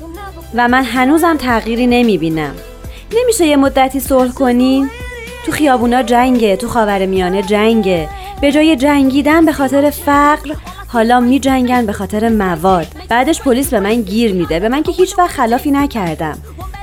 و 0.54 0.68
من 0.68 0.84
هنوزم 0.84 1.36
تغییری 1.36 1.86
نمی‌بینم. 1.86 2.54
نمیشه 3.12 3.46
یه 3.46 3.56
مدتی 3.56 4.00
صلح 4.00 4.32
کنیم 4.32 4.90
تو 5.46 5.52
خیابونا 5.52 6.02
جنگه 6.02 6.56
تو 6.56 6.68
خاورمیانه 6.68 7.42
جنگه. 7.42 8.08
به 8.40 8.52
جای 8.52 8.76
جنگیدن 8.76 9.44
به 9.44 9.52
خاطر 9.52 9.90
فقر 9.90 10.54
حالا 10.92 11.20
می 11.20 11.40
جنگن 11.40 11.86
به 11.86 11.92
خاطر 11.92 12.28
مواد. 12.28 12.86
بعدش 13.08 13.42
پلیس 13.42 13.70
به 13.70 13.80
من 13.80 13.94
گیر 13.94 14.34
میده. 14.34 14.60
به 14.60 14.68
من 14.68 14.82
که 14.82 14.92
هیچ 14.92 15.18
وقت 15.18 15.30
خلافی 15.30 15.70
نکردم. 15.70 16.38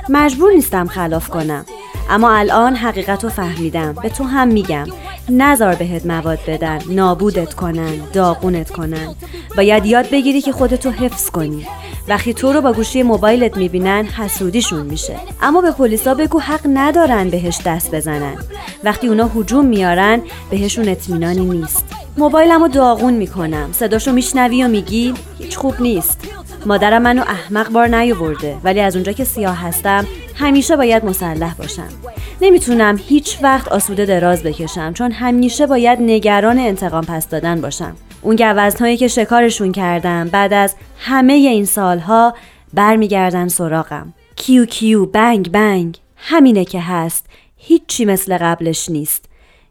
مجبور 0.08 0.52
نیستم 0.52 0.86
خلاف 0.86 1.28
کنم. 1.28 1.64
اما 2.10 2.30
الان 2.30 2.76
حقیقت 2.76 3.24
رو 3.24 3.30
فهمیدم. 3.30 3.92
به 3.92 4.08
تو 4.08 4.24
هم 4.24 4.48
میگم. 4.48 4.86
نزار 5.30 5.74
بهت 5.74 6.06
مواد 6.06 6.38
بدن. 6.46 6.78
نابودت 6.90 7.54
کنن. 7.54 7.94
داغونت 8.12 8.70
کنن. 8.70 9.14
باید 9.56 9.86
یاد 9.86 10.10
بگیری 10.10 10.40
که 10.40 10.52
خودتو 10.52 10.90
حفظ 10.90 11.30
کنی. 11.30 11.66
وقتی 12.08 12.34
تو 12.34 12.52
رو 12.52 12.60
با 12.60 12.72
گوشی 12.72 13.02
موبایلت 13.02 13.56
می‌بینن 13.56 14.04
حسودیشون 14.04 14.86
میشه. 14.86 15.16
اما 15.42 15.60
به 15.60 15.70
پلیسا 15.70 16.14
بگو 16.14 16.40
حق 16.40 16.60
ندارن 16.74 17.30
بهش 17.30 17.60
دست 17.66 17.94
بزنن. 17.94 18.36
وقتی 18.84 19.08
اونا 19.08 19.30
هجوم 19.36 19.66
میارن 19.66 20.22
بهشون 20.50 20.88
اطمینانی 20.88 21.44
نیست. 21.44 21.84
موبایلمو 22.18 22.68
داغون 22.68 23.14
می‌کنم. 23.14 23.72
صداشو 23.72 24.12
میشنوی 24.12 24.64
و 24.64 24.68
میگی 24.68 25.14
هیچ 25.38 25.56
خوب 25.56 25.80
نیست. 25.80 26.20
مادرم 26.66 27.02
منو 27.02 27.22
احمق 27.22 27.68
بار 27.68 27.88
نیاورده 27.88 28.56
ولی 28.64 28.80
از 28.80 28.96
اونجا 28.96 29.12
که 29.12 29.24
سیاه 29.24 29.56
هستم 29.56 30.06
همیشه 30.34 30.76
باید 30.76 31.04
مسلح 31.04 31.54
باشم. 31.54 31.88
نمی‌تونم 32.40 33.00
هیچ 33.08 33.38
وقت 33.42 33.68
آسوده 33.68 34.06
دراز 34.06 34.42
بکشم 34.42 34.92
چون 34.92 35.12
همیشه 35.12 35.66
باید 35.66 35.98
نگران 36.02 36.58
انتقام 36.58 37.04
پس 37.04 37.28
دادن 37.28 37.60
باشم. 37.60 37.96
اون 38.22 38.36
گوزنهایی 38.36 38.96
که 38.96 39.08
شکارشون 39.08 39.72
کردم 39.72 40.28
بعد 40.28 40.52
از 40.52 40.74
همه 40.98 41.32
این 41.32 41.64
سالها 41.64 42.34
برمیگردن 42.74 43.48
سراغم. 43.48 44.14
کیو 44.36 44.64
کیو 44.64 45.06
بنگ 45.06 45.50
بنگ. 45.50 45.98
همینه 46.16 46.64
که 46.64 46.80
هست 46.80 47.26
هیچی 47.56 48.04
مثل 48.04 48.38
قبلش 48.38 48.90
نیست. 48.90 49.24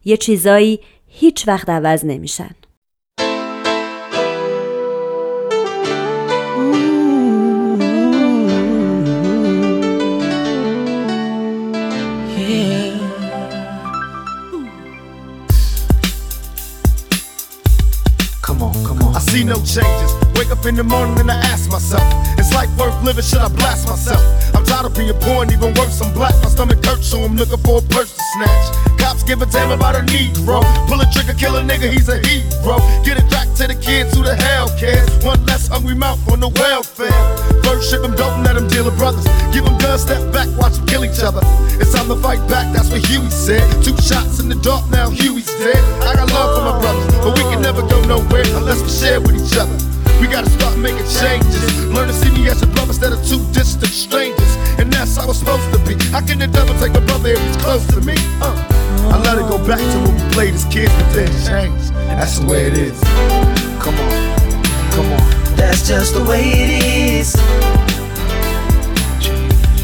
یه 0.05 0.17
چیزایی 0.17 0.79
هیچ 1.16 1.48
وقت 1.48 1.70
عوض 1.70 2.05
نمیشن 2.05 2.50
Come 18.42 18.62
on, 18.62 18.74
come 18.85 19.02
on. 19.02 19.14
I 19.16 19.20
see 19.20 19.44
no 19.44 19.55
changes. 19.57 20.12
Wake 20.35 20.50
up 20.50 20.66
in 20.66 20.74
the 20.74 20.85
morning 20.85 21.18
and 21.20 21.31
I 21.31 21.37
ask 21.52 21.70
myself, 21.70 22.02
is 22.38 22.52
life 22.52 22.68
worth 22.76 23.02
living? 23.02 23.22
Should 23.22 23.38
I 23.38 23.48
blast 23.48 23.88
myself? 23.88 24.20
I'm 24.55 24.64
tired 24.64 24.87
of 24.87 24.94
being 24.94 25.14
poor 25.20 25.42
and 25.42 25.52
even 25.52 25.72
worse, 25.74 26.00
I'm 26.02 26.12
black. 26.12 26.35
My 26.42 26.48
stomach 26.48 26.85
hurts, 26.85 27.07
so 27.07 27.20
I'm 27.22 27.37
looking 27.37 27.59
for 27.59 27.78
a 27.78 27.83
purse 27.83 28.12
to 28.12 28.22
snatch. 28.35 28.95
Cops 29.08 29.24
give 29.24 29.41
a 29.41 29.46
damn 29.46 29.72
about 29.72 29.96
a 29.96 30.04
Negro. 30.12 30.60
Pull 30.86 31.00
a 31.00 31.08
trigger, 31.15 31.32
kill 31.32 31.56
a 31.56 31.62
nigga, 31.63 31.88
he's 31.89 32.10
a 32.10 32.20
hero. 32.28 32.76
Get 33.08 33.15
it 33.15 33.24
back 33.32 33.48
to 33.56 33.63
the 33.63 33.74
kids 33.80 34.12
who 34.13 34.22
the 34.22 34.36
hell 34.36 34.67
cares. 34.78 35.08
One 35.24 35.39
less 35.46 35.70
hungry 35.70 35.96
mouth 35.96 36.20
on 36.28 36.41
the 36.41 36.50
welfare. 36.50 37.15
First 37.63 37.89
ship 37.89 38.02
them, 38.02 38.17
don't 38.20 38.43
let 38.43 38.56
them 38.56 38.67
deal 38.67 38.84
with 38.84 38.98
brothers. 38.98 39.24
Give 39.56 39.63
them 39.63 39.78
guns, 39.78 40.02
step 40.02 40.20
back, 40.34 40.52
watch 40.60 40.76
them 40.76 40.88
kill 40.88 41.06
each 41.06 41.24
other. 41.24 41.39
It's 41.80 41.93
time 41.96 42.10
to 42.12 42.17
fight 42.20 42.43
back, 42.52 42.67
that's 42.76 42.91
what 42.91 43.00
Huey 43.08 43.30
said. 43.30 43.63
Two 43.82 43.96
shots 43.96 44.41
in 44.41 44.50
the 44.50 44.60
dark, 44.60 44.84
now 44.91 45.10
Huey's 45.10 45.48
dead. 45.56 45.80
I 46.04 46.12
got 46.20 46.28
love 46.28 46.60
for 46.60 46.63
my 46.67 46.76
brothers, 46.76 47.08
but 47.24 47.32
we 47.32 47.48
can 47.48 47.62
never 47.62 47.88
go 47.88 48.04
nowhere 48.12 48.43
unless 48.60 48.84
we 48.84 48.91
share 48.91 49.22
with 49.22 49.39
each 49.39 49.56
other. 49.56 49.72
We 50.20 50.28
gotta 50.28 50.50
start 50.50 50.76
making 50.80 51.08
changes. 51.15 51.63
Learn 51.96 52.12
to 52.12 52.13
see 52.13 52.32
me 52.36 52.50
as 52.50 52.62
a 52.62 52.67
brother 52.67 52.91
instead 52.91 53.13
of 53.13 53.24
two 53.24 53.39
distant 53.56 53.88
strangers. 53.88 54.57
How 55.17 55.30
it's 55.30 55.39
supposed 55.39 55.71
to 55.73 55.80
be. 55.80 55.95
How 56.12 56.21
can 56.21 56.38
the 56.38 56.47
devil 56.47 56.77
take 56.80 56.95
a 56.95 57.01
brother 57.01 57.30
if 57.30 57.41
he's 57.41 57.58
close 57.58 57.86
to 57.88 58.01
me? 58.01 58.13
Uh, 58.39 58.53
I 59.12 59.17
let 59.23 59.38
it 59.39 59.49
go 59.49 59.58
back 59.65 59.80
to 59.80 59.97
when 60.06 60.13
we 60.13 60.34
played 60.34 60.53
as 60.53 60.63
kids, 60.65 60.93
but 60.93 61.12
then 61.12 61.27
changed. 61.43 61.91
That's 61.93 62.38
the 62.38 62.45
way 62.45 62.67
it 62.67 62.77
is. 62.77 62.99
Come 63.82 63.97
on, 63.97 64.36
come 64.91 65.12
on. 65.12 65.56
That's 65.56 65.88
just 65.88 66.13
the 66.13 66.23
way 66.23 66.43
it 66.45 66.69
is. 66.86 67.36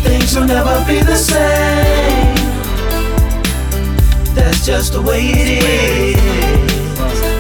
Things 0.04 0.36
will 0.36 0.46
never 0.46 0.86
be 0.86 1.02
the 1.02 1.16
same. 1.16 2.36
That's 4.36 4.64
just 4.64 4.94
the 4.94 5.02
way 5.02 5.20
it 5.20 6.16
is. 6.16 6.20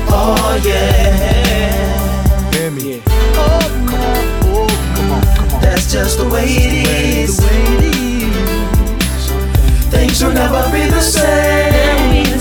Oh 0.10 0.62
yeah. 0.65 2.51
Hear 2.53 2.71
me. 2.71 3.12
Just 5.93 6.17
the 6.17 6.27
way 6.27 6.45
it 6.47 7.29
is. 7.29 7.39
Things 9.91 10.23
will 10.23 10.34
never 10.34 10.63
be 10.71 10.89
the 10.89 10.99
same. 10.99 12.34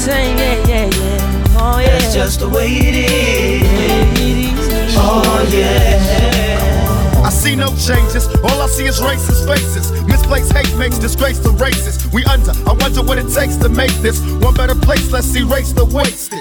Oh, 1.54 1.76
That's 1.76 2.14
just 2.14 2.40
the 2.40 2.48
way 2.48 2.68
it 2.70 2.94
is. 2.94 4.94
Oh 4.96 5.46
yeah. 5.52 7.22
I 7.22 7.28
see 7.28 7.54
no 7.54 7.68
changes. 7.76 8.26
All 8.42 8.62
I 8.62 8.68
see 8.68 8.86
is 8.86 9.00
racist 9.00 9.46
faces. 9.46 9.92
Misplaced 10.06 10.54
hate 10.54 10.74
makes 10.78 10.96
disgrace 10.96 11.38
to 11.40 11.50
races. 11.50 12.10
We 12.10 12.24
under. 12.24 12.52
I 12.66 12.72
wonder 12.72 13.02
what 13.02 13.18
it 13.18 13.28
takes 13.34 13.56
to 13.56 13.68
make 13.68 13.92
this 14.00 14.18
one 14.40 14.54
better 14.54 14.74
place. 14.74 15.12
Let's 15.12 15.36
erase 15.36 15.72
the 15.72 15.84
wasted. 15.84 16.40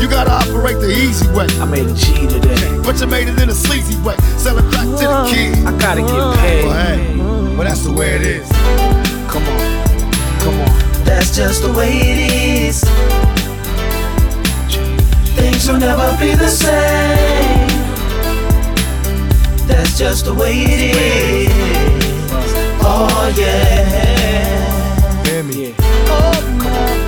You 0.00 0.08
gotta 0.08 0.30
operate 0.30 0.78
the 0.78 0.90
easy 0.90 1.28
way. 1.32 1.46
I 1.60 1.64
made 1.64 1.86
a 1.86 1.94
G 1.94 2.26
today. 2.26 2.80
But 2.84 3.00
you 3.00 3.06
made 3.06 3.28
it 3.28 3.40
in 3.40 3.48
a 3.48 3.54
sleazy 3.54 4.00
way. 4.02 4.16
Sell 4.36 4.56
it 4.56 4.70
back 4.70 4.84
to 4.84 4.90
the 4.90 5.26
kid. 5.28 5.66
I 5.66 5.76
gotta 5.78 6.02
get 6.02 6.36
paid. 6.38 6.64
Well, 6.64 6.86
hey, 6.86 7.16
well, 7.56 7.64
that's 7.64 7.82
the 7.82 7.92
way 7.92 8.14
it 8.14 8.22
is. 8.22 8.48
Come 9.28 9.42
on, 9.42 9.58
come 10.40 10.60
on. 10.60 11.04
That's 11.04 11.34
just 11.34 11.62
the 11.62 11.72
way 11.72 11.90
it 11.90 12.18
is. 12.68 12.84
Things 15.34 15.68
will 15.68 15.78
never 15.78 16.16
be 16.18 16.34
the 16.34 16.48
same. 16.48 17.68
That's 19.66 19.98
just 19.98 20.24
the 20.26 20.34
way 20.34 20.52
it 20.52 20.80
is. 20.96 21.52
Oh 22.80 23.34
yeah. 23.36 25.24
Hear 25.24 25.42
me. 25.42 25.74
Oh, 26.08 26.32
come 26.60 26.72
on. 26.72 27.07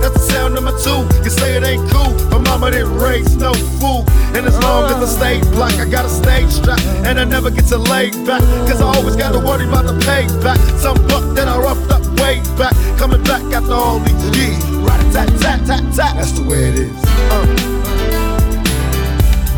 That's 0.00 0.14
the 0.14 0.32
sound 0.32 0.54
number 0.54 0.72
two. 0.82 1.06
You 1.24 1.30
say 1.30 1.56
it 1.56 1.64
ain't 1.64 1.88
cool. 1.90 2.12
My 2.30 2.38
mama 2.38 2.70
didn't 2.70 2.96
raise 2.96 3.36
no 3.36 3.52
fool. 3.80 4.04
And 4.34 4.46
as 4.46 4.58
long 4.62 4.90
as 4.90 4.96
I 4.96 5.06
stay 5.18 5.40
black, 5.52 5.74
I 5.74 5.88
got 5.88 6.04
a 6.04 6.08
stage 6.08 6.50
strap. 6.50 6.80
And 7.04 7.18
I 7.18 7.24
never 7.24 7.50
get 7.50 7.66
to 7.66 7.78
lay 7.78 8.10
back. 8.24 8.42
Cause 8.68 8.80
I 8.80 8.86
always 8.96 9.16
gotta 9.16 9.38
worry 9.38 9.66
about 9.66 9.86
the 9.86 9.98
payback. 10.04 10.58
Some 10.78 10.96
buck 11.08 11.34
that 11.36 11.48
I 11.48 11.58
roughed 11.58 11.90
up 11.90 12.02
way 12.20 12.40
back. 12.58 12.74
Coming 12.98 13.22
back 13.24 13.42
after 13.52 13.72
all 13.72 13.98
these 14.00 14.24
years. 14.36 14.64
Right 14.86 15.12
tat 15.12 15.28
tat 15.40 15.66
tat 15.66 15.82
tat. 15.94 16.16
That's 16.16 16.32
the 16.32 16.42
way 16.42 16.68
it 16.68 16.78
is. 16.78 17.04
Uh. 17.30 17.76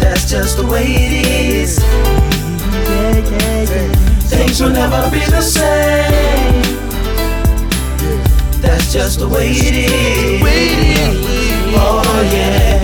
That's 0.01 0.31
just 0.31 0.57
the 0.57 0.67
way 0.67 0.85
it 0.87 1.27
is. 1.27 1.79
Things 4.31 4.61
will 4.61 4.71
never 4.71 5.11
be 5.11 5.21
the 5.21 5.41
same. 5.43 6.88
That's 8.61 8.93
just 8.93 9.19
the 9.21 9.29
way 9.29 9.51
it 9.51 9.75
is. 9.75 10.43
Oh 11.75 12.03
yeah. 12.33 12.79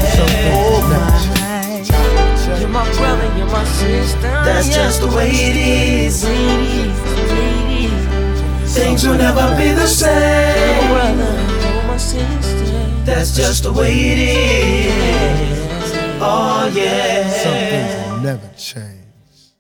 You're 2.61 2.69
my 2.69 2.85
brother, 2.97 3.37
you're 3.37 3.47
my 3.47 3.65
sister. 3.65 4.21
That's 4.21 4.69
just 4.69 5.01
the 5.01 5.09
way 5.09 5.31
it 5.31 5.57
is. 5.57 6.25
Ladies, 6.25 6.95
ladies. 7.31 8.75
Things 8.75 9.07
will 9.07 9.19
never 9.19 9.57
be 9.57 9.73
the 9.73 9.87
same. 9.87 10.89
brother, 10.89 11.35
you're 11.63 11.83
my 11.85 11.97
sister. 11.97 13.05
That's 13.05 13.37
just 13.37 13.65
the 13.65 13.73
way 13.73 13.93
it 13.93 14.19
is. 14.19 15.93
Oh 16.21 16.71
yeah. 16.75 17.29
Some 17.29 17.53
things 17.53 18.11
will 18.11 18.21
never 18.21 18.51
change. 18.57 19.04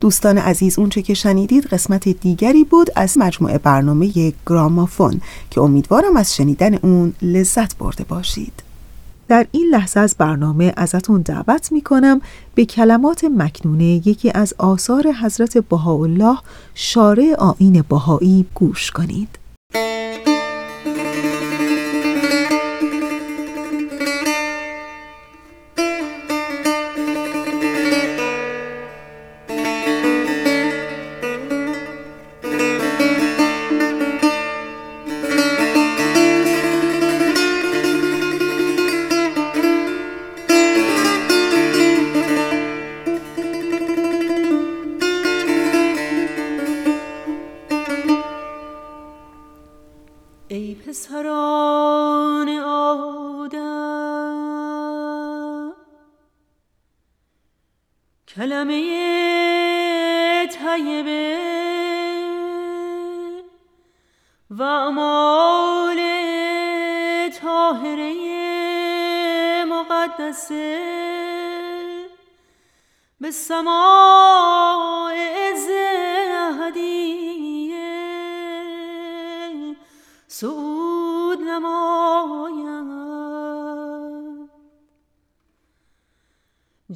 دوستان 0.04 0.38
عزیز 0.38 0.78
اونچه 0.78 1.02
که 1.02 1.14
شنیدید 1.14 1.66
قسمت 1.66 2.08
دیگری 2.08 2.64
بود 2.64 2.90
از 2.96 3.18
مجموعه 3.18 3.58
برنامه 3.58 4.32
گرامافون 4.46 5.20
که 5.50 5.60
امیدوارم 5.60 6.16
از 6.16 6.36
شنیدن 6.36 6.74
اون 6.74 7.14
لذت 7.22 7.76
برده 7.76 8.04
باشید. 8.04 8.52
در 9.28 9.46
این 9.52 9.68
لحظه 9.70 10.00
از 10.00 10.14
برنامه 10.18 10.72
ازتون 10.76 11.20
دعوت 11.20 11.72
می 11.72 11.80
کنم 11.80 12.20
به 12.54 12.64
کلمات 12.64 13.24
مکنونه 13.24 13.84
یکی 13.84 14.30
از 14.34 14.54
آثار 14.58 15.12
حضرت 15.12 15.58
بهاءالله 15.58 16.38
شارع 16.74 17.34
آین 17.38 17.84
بهایی 17.88 18.46
گوش 18.54 18.90
کنید. 18.90 19.43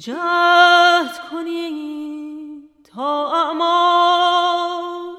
جهد 0.09 1.29
کنید 1.31 2.69
تا 2.95 3.27
اعمال 3.27 5.15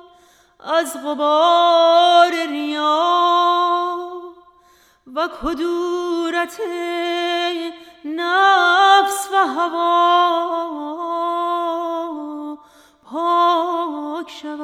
از 0.60 0.96
غبار 1.04 2.32
ریا 2.48 3.96
و 5.14 5.28
کدورت 5.42 6.60
نفس 8.04 9.28
و 9.32 9.36
هوا 9.36 9.90
پاک 13.10 14.30
شود 14.30 14.60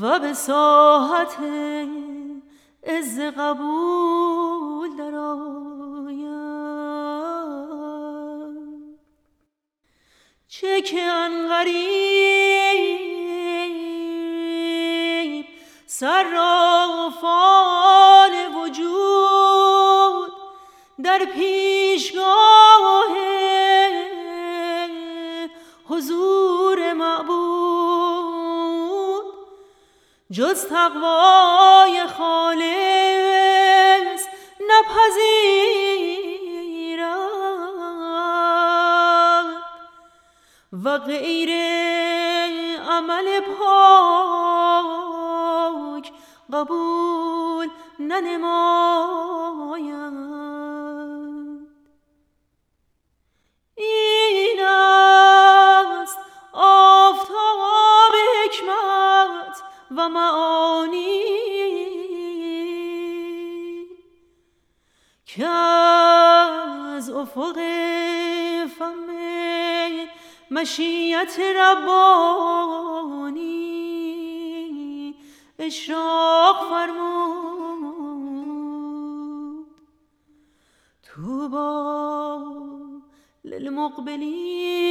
و 0.00 0.18
به 0.18 0.32
ساحت 0.34 1.36
عز 2.86 3.20
قبول 3.20 4.96
درآید 4.96 5.69
چه 10.52 10.80
که 10.80 11.02
انقریب 11.02 11.76
صرافان 15.86 17.30
وجود. 18.54 20.32
در 21.02 21.24
پیشگاه 21.24 23.16
حضور 25.88 26.92
معبود 26.92 28.44
جز 30.32 30.66
تقوای 30.66 32.06
خالص 32.18 32.66
نپذیرد 34.60 36.19
و 40.84 40.98
غیر 40.98 41.50
عمل 42.90 43.40
پاک 43.40 43.70
قبول 46.52 47.68
ننماید. 47.98 49.50
این 53.74 54.60
است 54.60 56.18
آفتاب 56.52 58.12
حکمت 58.44 59.62
و 59.96 60.08
معانی 60.08 61.20
که 65.26 65.46
از 65.46 67.10
افق 67.10 67.58
مشیت 70.50 71.40
ربانی. 71.40 72.00
اشراق 75.58 76.70
فرمود. 76.70 77.30
توبا 81.02 81.70
للمقبلین. 83.44 84.90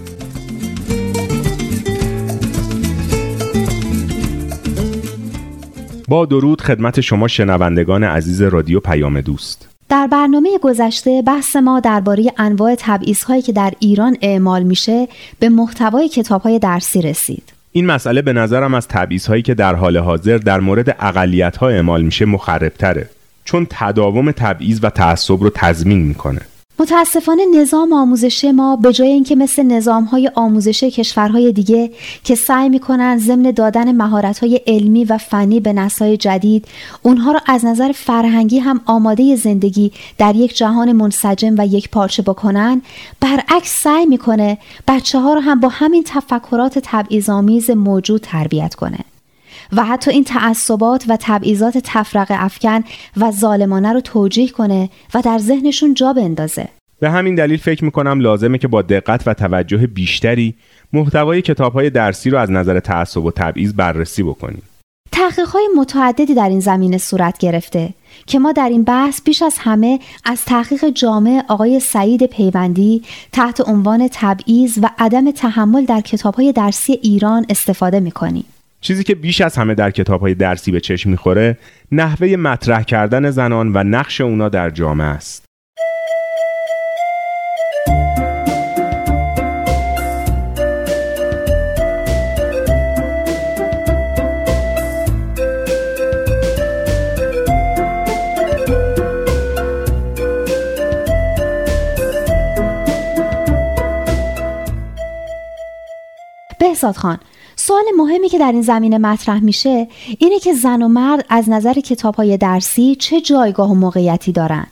با 6.11 6.25
درود 6.25 6.61
خدمت 6.61 7.01
شما 7.01 7.27
شنوندگان 7.27 8.03
عزیز 8.03 8.41
رادیو 8.41 8.79
پیام 8.79 9.21
دوست 9.21 9.69
در 9.89 10.07
برنامه 10.07 10.49
گذشته 10.61 11.21
بحث 11.21 11.55
ما 11.55 11.79
درباره 11.79 12.23
انواع 12.37 12.75
تبعیض‌هایی 12.79 13.41
که 13.41 13.51
در 13.51 13.73
ایران 13.79 14.17
اعمال 14.21 14.63
میشه 14.63 15.07
به 15.39 15.49
محتوای 15.49 16.09
کتاب‌های 16.09 16.59
درسی 16.59 17.01
رسید. 17.01 17.43
این 17.71 17.85
مسئله 17.85 18.21
به 18.21 18.33
نظرم 18.33 18.73
از 18.73 18.87
تبعیض 18.87 19.25
هایی 19.25 19.41
که 19.41 19.53
در 19.53 19.75
حال 19.75 19.97
حاضر 19.97 20.37
در 20.37 20.59
مورد 20.59 20.95
اقلیت 20.99 21.57
ها 21.57 21.69
اعمال 21.69 22.01
میشه 22.01 22.25
مخربتره 22.25 23.09
چون 23.45 23.67
تداوم 23.69 24.31
تبعیض 24.31 24.79
و 24.83 24.89
تعصب 24.89 25.43
رو 25.43 25.49
تضمین 25.55 26.01
می‌کنه 26.01 26.41
متاسفانه 26.79 27.45
نظام 27.55 27.93
آموزشی 27.93 28.51
ما 28.51 28.75
به 28.75 28.93
جای 28.93 29.07
اینکه 29.07 29.35
مثل 29.35 29.63
نظامهای 29.63 30.31
آموزشی 30.35 30.91
کشورهای 30.91 31.51
دیگه 31.51 31.91
که 32.23 32.35
سعی 32.35 32.69
می‌کنن 32.69 33.17
ضمن 33.17 33.51
دادن 33.51 33.91
مهارت‌های 33.91 34.61
علمی 34.67 35.05
و 35.05 35.17
فنی 35.17 35.59
به 35.59 35.73
نسل‌های 35.73 36.17
جدید 36.17 36.65
اونها 37.01 37.31
رو 37.31 37.39
از 37.45 37.65
نظر 37.65 37.91
فرهنگی 37.91 38.59
هم 38.59 38.81
آماده 38.85 39.35
زندگی 39.35 39.91
در 40.17 40.35
یک 40.35 40.57
جهان 40.57 40.91
منسجم 40.91 41.55
و 41.57 41.67
یک 41.67 41.89
پارچه 41.89 42.21
بکنن 42.21 42.81
برعکس 43.19 43.83
سعی 43.83 44.05
می‌کنه 44.05 44.57
بچه 44.87 45.19
ها 45.19 45.33
رو 45.33 45.39
هم 45.39 45.59
با 45.59 45.69
همین 45.69 46.03
تفکرات 46.07 46.79
تبعیض‌آمیز 46.83 47.69
موجود 47.69 48.21
تربیت 48.21 48.75
کنه. 48.75 48.99
و 49.73 49.85
حتی 49.85 50.11
این 50.11 50.23
تعصبات 50.23 51.05
و 51.07 51.17
تبعیضات 51.21 51.77
تفرق 51.83 52.27
افکن 52.29 52.83
و 53.17 53.31
ظالمانه 53.31 53.93
رو 53.93 54.01
توجیه 54.01 54.49
کنه 54.49 54.89
و 55.13 55.21
در 55.21 55.37
ذهنشون 55.37 55.93
جا 55.93 56.13
بندازه. 56.13 56.67
به 56.99 57.09
همین 57.09 57.35
دلیل 57.35 57.57
فکر 57.57 57.85
می‌کنم 57.85 58.19
لازمه 58.19 58.57
که 58.57 58.67
با 58.67 58.81
دقت 58.81 59.27
و 59.27 59.33
توجه 59.33 59.87
بیشتری 59.87 60.55
محتوای 60.93 61.41
کتاب 61.41 61.73
های 61.73 61.89
درسی 61.89 62.29
رو 62.29 62.37
از 62.37 62.51
نظر 62.51 62.79
تعصب 62.79 63.25
و 63.25 63.31
تبعیض 63.31 63.73
بررسی 63.73 64.23
بکنیم. 64.23 64.63
تحقیقات 65.11 65.61
متعددی 65.77 66.33
در 66.33 66.49
این 66.49 66.59
زمینه 66.59 66.97
صورت 66.97 67.37
گرفته 67.37 67.89
که 68.27 68.39
ما 68.39 68.51
در 68.51 68.69
این 68.69 68.83
بحث 68.83 69.21
بیش 69.21 69.41
از 69.41 69.55
همه 69.59 69.99
از 70.25 70.45
تحقیق 70.45 70.89
جامع 70.89 71.43
آقای 71.47 71.79
سعید 71.79 72.25
پیوندی 72.25 73.01
تحت 73.31 73.69
عنوان 73.69 74.09
تبعیض 74.11 74.79
و 74.81 74.89
عدم 74.99 75.31
تحمل 75.31 75.85
در 75.85 76.01
کتابهای 76.01 76.51
درسی 76.51 76.93
ایران 76.93 77.45
استفاده 77.49 77.99
می‌کنیم. 77.99 78.45
چیزی 78.81 79.03
که 79.03 79.15
بیش 79.15 79.41
از 79.41 79.55
همه 79.57 79.75
در 79.75 79.91
کتاب 79.91 80.21
های 80.21 80.33
درسی 80.33 80.71
به 80.71 80.79
چشم 80.79 81.09
می‌خوره 81.09 81.57
نحوه 81.91 82.27
مطرح 82.27 82.83
کردن 82.83 83.29
زنان 83.29 83.71
و 83.73 83.83
نقش 83.83 84.21
اونا 84.21 84.49
در 84.49 84.69
جامعه 84.69 85.07
است. 85.07 85.45
بهزاد 106.59 106.95
خان 106.95 107.19
سوال 107.63 107.83
مهمی 107.97 108.29
که 108.29 108.39
در 108.39 108.51
این 108.51 108.61
زمینه 108.61 108.97
مطرح 108.97 109.43
میشه 109.43 109.87
اینه 110.19 110.39
که 110.39 110.53
زن 110.53 110.81
و 110.81 110.87
مرد 110.87 111.25
از 111.29 111.49
نظر 111.49 111.73
کتاب 111.73 112.15
های 112.15 112.37
درسی 112.37 112.95
چه 112.95 113.21
جایگاه 113.21 113.71
و 113.71 113.75
موقعیتی 113.75 114.31
دارن 114.31 114.67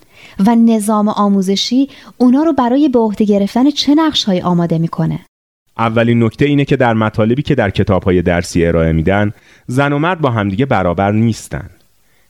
و 0.45 0.55
نظام 0.55 1.09
آموزشی 1.09 1.89
اونا 2.17 2.43
رو 2.43 2.53
برای 2.53 2.89
به 2.89 2.99
عهده 2.99 3.25
گرفتن 3.25 3.69
چه 3.69 3.95
نقش 3.95 4.29
آماده 4.29 4.77
می‌کنه. 4.77 5.19
اولین 5.77 6.23
نکته 6.23 6.45
اینه 6.45 6.65
که 6.65 6.75
در 6.75 6.93
مطالبی 6.93 7.41
که 7.41 7.55
در 7.55 7.69
کتاب 7.69 8.03
های 8.03 8.21
درسی 8.21 8.65
ارائه 8.65 8.91
میدن 8.91 9.33
زن 9.67 9.93
و 9.93 9.99
مرد 9.99 10.21
با 10.21 10.29
همدیگه 10.29 10.65
برابر 10.65 11.11
نیستن. 11.11 11.69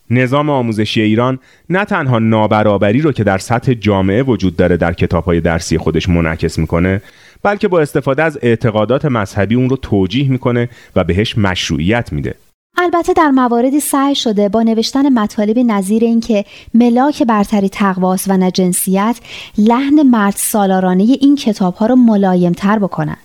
نظام 0.09 0.49
آموزشی 0.49 1.01
ایران 1.01 1.39
نه 1.69 1.85
تنها 1.85 2.19
نابرابری 2.19 3.01
رو 3.01 3.11
که 3.11 3.23
در 3.23 3.37
سطح 3.37 3.73
جامعه 3.73 4.23
وجود 4.23 4.55
داره 4.55 4.77
در 4.77 4.93
کتاب 4.93 5.23
های 5.23 5.41
درسی 5.41 5.77
خودش 5.77 6.09
منعکس 6.09 6.59
می‌کنه 6.59 7.01
بلکه 7.43 7.67
با 7.67 7.81
استفاده 7.81 8.23
از 8.23 8.39
اعتقادات 8.41 9.05
مذهبی 9.05 9.55
اون 9.55 9.69
رو 9.69 9.77
توجیه 9.77 10.31
می‌کنه 10.31 10.69
و 10.95 11.03
بهش 11.03 11.37
مشروعیت 11.37 12.13
میده. 12.13 12.35
البته 12.77 13.13
در 13.13 13.29
مواردی 13.29 13.79
سعی 13.79 14.15
شده 14.15 14.49
با 14.49 14.63
نوشتن 14.63 15.09
مطالبی 15.09 15.63
نظیر 15.63 16.03
اینکه 16.03 16.45
ملاک 16.73 17.23
برتری 17.23 17.69
تقواس 17.69 18.25
و 18.27 18.37
نجنسیت 18.37 19.19
لحن 19.57 20.03
مرد 20.03 20.33
سالارانه 20.37 21.03
این 21.03 21.35
کتاب 21.35 21.75
ها 21.75 21.85
رو 21.85 21.95
ملایم 21.95 22.51
تر 22.51 22.79
بکنن 22.79 23.17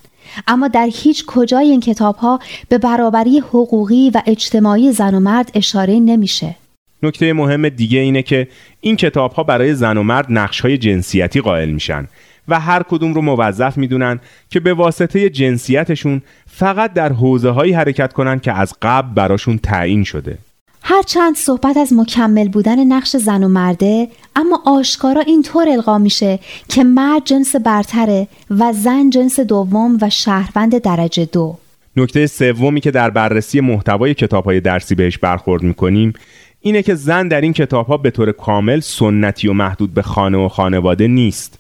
اما 0.47 0.69
در 0.69 0.89
هیچ 0.93 1.25
کجای 1.27 1.71
این 1.71 1.81
کتاب 1.81 2.17
ها 2.17 2.39
به 2.69 2.79
برابری 2.79 3.39
حقوقی 3.39 4.11
و 4.15 4.23
اجتماعی 4.27 4.93
زن 4.93 5.15
و 5.15 5.21
مرد 5.21 5.51
اشاره 5.55 5.95
نمیشه. 6.01 6.57
نکته 7.03 7.33
مهم 7.33 7.69
دیگه 7.69 7.99
اینه 7.99 8.23
که 8.23 8.49
این 8.81 8.97
کتاب 8.97 9.33
ها 9.33 9.43
برای 9.43 9.75
زن 9.75 9.97
و 9.97 10.03
مرد 10.03 10.27
نقش 10.29 10.61
های 10.61 10.79
جنسیتی 10.79 11.41
قائل 11.41 11.71
میشن. 11.71 12.09
و 12.49 12.61
هر 12.61 12.83
کدوم 12.83 13.15
رو 13.15 13.23
موظف 13.23 13.79
می‌دونن 13.79 14.21
که 14.51 14.61
به 14.61 14.75
واسطه 14.75 15.31
جنسیتشون 15.31 16.23
فقط 16.47 16.93
در 16.93 17.13
حوزه 17.13 17.51
هایی 17.51 17.73
حرکت 17.73 18.13
کنن 18.13 18.39
که 18.39 18.53
از 18.53 18.75
قبل 18.83 19.15
براشون 19.15 19.59
تعیین 19.59 20.05
شده. 20.05 20.39
هرچند 20.83 21.37
صحبت 21.37 21.77
از 21.77 21.93
مکمل 21.93 22.49
بودن 22.49 22.85
نقش 22.85 23.17
زن 23.17 23.45
و 23.45 23.49
مرده 23.49 24.09
اما 24.37 24.63
آشکارا 24.67 25.21
اینطور 25.21 25.69
القا 25.69 25.99
میشه 25.99 26.39
که 26.69 26.85
مرد 26.85 27.25
جنس 27.25 27.57
برتره 27.57 28.29
و 28.51 28.73
زن 28.73 29.11
جنس 29.11 29.41
دوم 29.41 29.99
و 30.01 30.11
شهروند 30.11 30.79
درجه 30.79 31.25
دو. 31.25 31.59
نکته 31.97 32.27
سومی 32.27 32.81
که 32.81 32.91
در 32.91 33.11
بررسی 33.11 33.61
محتوای 33.61 34.15
کتاب 34.15 34.45
های 34.45 34.61
درسی 34.61 34.95
بهش 34.95 35.19
برخورد 35.19 35.63
می‌کنیم 35.63 36.13
اینه 36.61 36.83
که 36.83 36.95
زن 36.95 37.29
در 37.29 37.41
این 37.41 37.53
کتاب 37.53 37.87
ها 37.87 37.97
به 37.97 38.11
طور 38.11 38.33
کامل 38.33 38.81
سنتی 38.81 39.49
و 39.49 39.53
محدود 39.53 39.95
به 39.95 40.03
خانه 40.03 40.39
و 40.39 40.49
خانواده 40.49 41.09
نیست. 41.09 41.59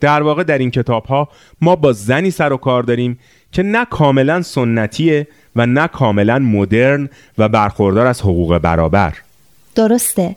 در 0.00 0.22
واقع 0.22 0.42
در 0.42 0.58
این 0.58 0.70
کتاب 0.70 1.04
ها 1.04 1.28
ما 1.60 1.76
با 1.76 1.92
زنی 1.92 2.30
سر 2.30 2.52
و 2.52 2.56
کار 2.56 2.82
داریم 2.82 3.18
که 3.52 3.62
نه 3.62 3.84
کاملا 3.84 4.42
سنتیه 4.42 5.26
و 5.56 5.66
نه 5.66 5.86
کاملا 5.86 6.38
مدرن 6.38 7.08
و 7.38 7.48
برخوردار 7.48 8.06
از 8.06 8.20
حقوق 8.20 8.58
برابر. 8.58 9.14
درسته. 9.74 10.36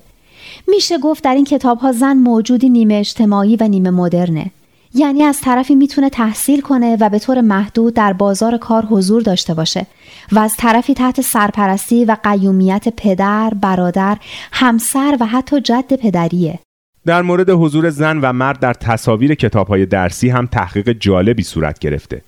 میشه 0.68 0.98
گفت 0.98 1.24
در 1.24 1.36
این 1.36 1.46
کتاب 1.46 1.78
ها 1.78 1.92
زن 1.92 2.14
موجودی 2.14 2.70
نیمه 2.70 2.94
اجتماعی 2.94 3.56
و 3.56 3.68
نیمه 3.68 3.90
مدرنه. 3.90 4.52
یعنی 4.94 5.24
از 5.24 5.42
طرفی 5.42 5.76
می‌تونه 5.76 6.10
تحصیل 6.10 6.62
کنه 6.62 6.98
و 7.00 7.10
به 7.10 7.20
طور 7.20 7.42
محدود 7.42 7.94
در 7.94 8.14
بازار 8.14 8.58
کار 8.58 8.86
حضور 8.86 9.22
داشته 9.22 9.54
باشه 9.54 9.86
و 10.32 10.40
از 10.40 10.54
طرفی 10.58 10.94
تحت 10.94 11.22
سرپرستی 11.22 12.06
و 12.06 12.18
قیومیت 12.24 12.88
پدر، 12.98 13.54
برادر، 13.62 14.18
همسر 14.52 15.18
و 15.20 15.26
حتی 15.26 15.62
جد 15.62 15.94
پدریه. 15.94 16.60
در 17.08 17.22
مورد 17.22 17.50
حضور 17.50 17.90
زن 17.90 18.20
و 18.22 18.34
مرد 18.34 18.60
در 18.60 18.74
تصاویر 18.74 19.36
کتاب 19.36 19.68
های 19.68 19.86
درسی 19.86 20.30
هم 20.30 20.46
تحقیق 20.46 20.92
جالبی 20.92 21.44
صورت 21.44 21.80
گرفته 21.80 22.22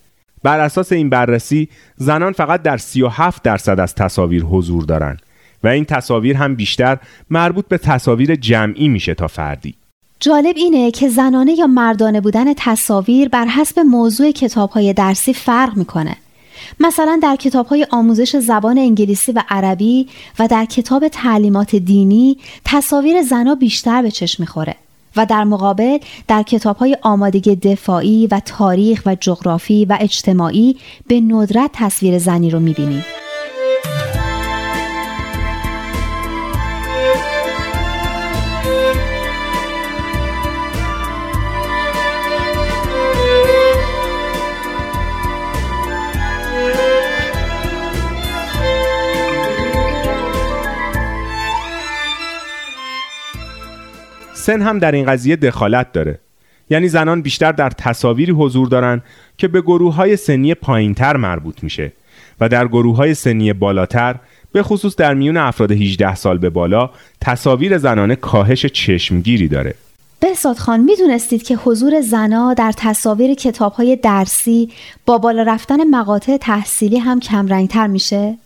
بر 0.44 0.60
اساس 0.60 0.92
این 0.92 1.10
بررسی 1.10 1.70
زنان 1.98 2.34
فقط 2.34 2.62
در 2.62 2.78
37 2.78 3.44
درصد 3.44 3.80
از 3.80 3.96
تصاویر 3.96 4.44
حضور 4.44 4.84
دارند 4.84 5.22
و 5.64 5.68
این 5.68 5.86
تصاویر 5.86 6.38
هم 6.38 6.56
بیشتر 6.56 6.98
مربوط 7.30 7.68
به 7.68 7.78
تصاویر 7.78 8.36
جمعی 8.36 8.88
میشه 8.88 9.14
تا 9.14 9.28
فردی 9.28 9.76
جالب 10.20 10.56
اینه 10.58 10.92
که 10.92 11.10
زنانه 11.10 11.52
یا 11.54 11.68
مردانه 11.68 12.22
بودن 12.22 12.54
تصاویر 12.58 13.30
بر 13.30 13.46
حسب 13.46 13.80
موضوع 13.80 14.32
کتاب 14.32 14.70
های 14.70 14.94
درسی 14.94 15.34
فرق 15.34 15.78
می‌کنه. 15.78 16.16
مثلا 16.80 17.20
در 17.24 17.36
کتاب 17.36 17.68
های 17.68 17.88
آموزش 17.92 18.36
زبان 18.36 18.78
انگلیسی 18.78 19.32
و 19.32 19.44
عربی 19.50 20.08
و 20.40 20.48
در 20.48 20.66
کتاب 20.66 21.08
تعلیمات 21.08 21.76
دینی 21.76 22.38
تصاویر 22.66 23.22
زنا 23.22 23.56
بیشتر 23.56 24.02
به 24.02 24.12
چشم 24.12 24.44
می‌خوره 24.44 24.76
و 25.16 25.26
در 25.26 25.44
مقابل 25.44 25.98
در 26.28 26.44
کتاب 26.44 26.78
های 26.78 26.98
آمادگی 27.02 27.56
دفاعی 27.56 28.28
و 28.28 28.40
تاریخ 28.46 29.02
و 29.06 29.16
جغرافی 29.16 29.86
و 29.86 29.98
اجتماعی 30.02 30.78
به 31.08 31.22
ندرت 31.22 31.70
تصویر 31.74 32.18
زنی 32.18 32.50
رو 32.50 32.60
می‌بینیم. 32.60 33.06
سن 54.50 54.62
هم 54.62 54.80
در 54.80 54.92
این 54.92 55.06
قضیه 55.06 55.36
دخالت 55.36 55.92
داره 55.92 56.20
یعنی 56.70 56.88
زنان 56.88 57.22
بیشتر 57.22 57.52
در 57.52 57.70
تصاویری 57.70 58.32
حضور 58.32 58.68
دارن 58.68 59.02
که 59.38 59.48
به 59.48 59.62
گروه 59.62 59.96
های 59.96 60.18
سنی 60.18 60.54
پایینتر 60.54 61.18
مربوط 61.18 61.64
میشه 61.64 61.92
و 62.42 62.50
در 62.50 62.68
گروه 62.68 62.96
های 62.96 63.14
سنی 63.14 63.54
بالاتر 63.54 64.16
به 64.52 64.64
خصوص 64.64 64.96
در 64.96 65.14
میون 65.14 65.38
افراد 65.38 65.72
18 65.72 66.16
سال 66.16 66.38
به 66.38 66.50
بالا 66.50 66.90
تصاویر 67.22 67.78
زنانه 67.78 68.16
کاهش 68.16 68.66
چشمگیری 68.66 69.48
داره 69.48 69.76
بهزاد 70.20 70.58
خان 70.58 70.80
می‌دونستید 70.80 71.44
که 71.44 71.56
حضور 71.56 72.02
زنا 72.02 72.54
در 72.54 72.74
تصاویر 72.78 73.34
کتاب 73.34 73.74
های 73.74 73.96
درسی 73.96 74.70
با 75.06 75.18
بالا 75.18 75.44
رفتن 75.44 75.84
مقاطع 75.84 76.38
تحصیلی 76.38 76.98
هم 76.98 77.20
کمرنگتر 77.20 77.88
میشه؟ 77.88 78.38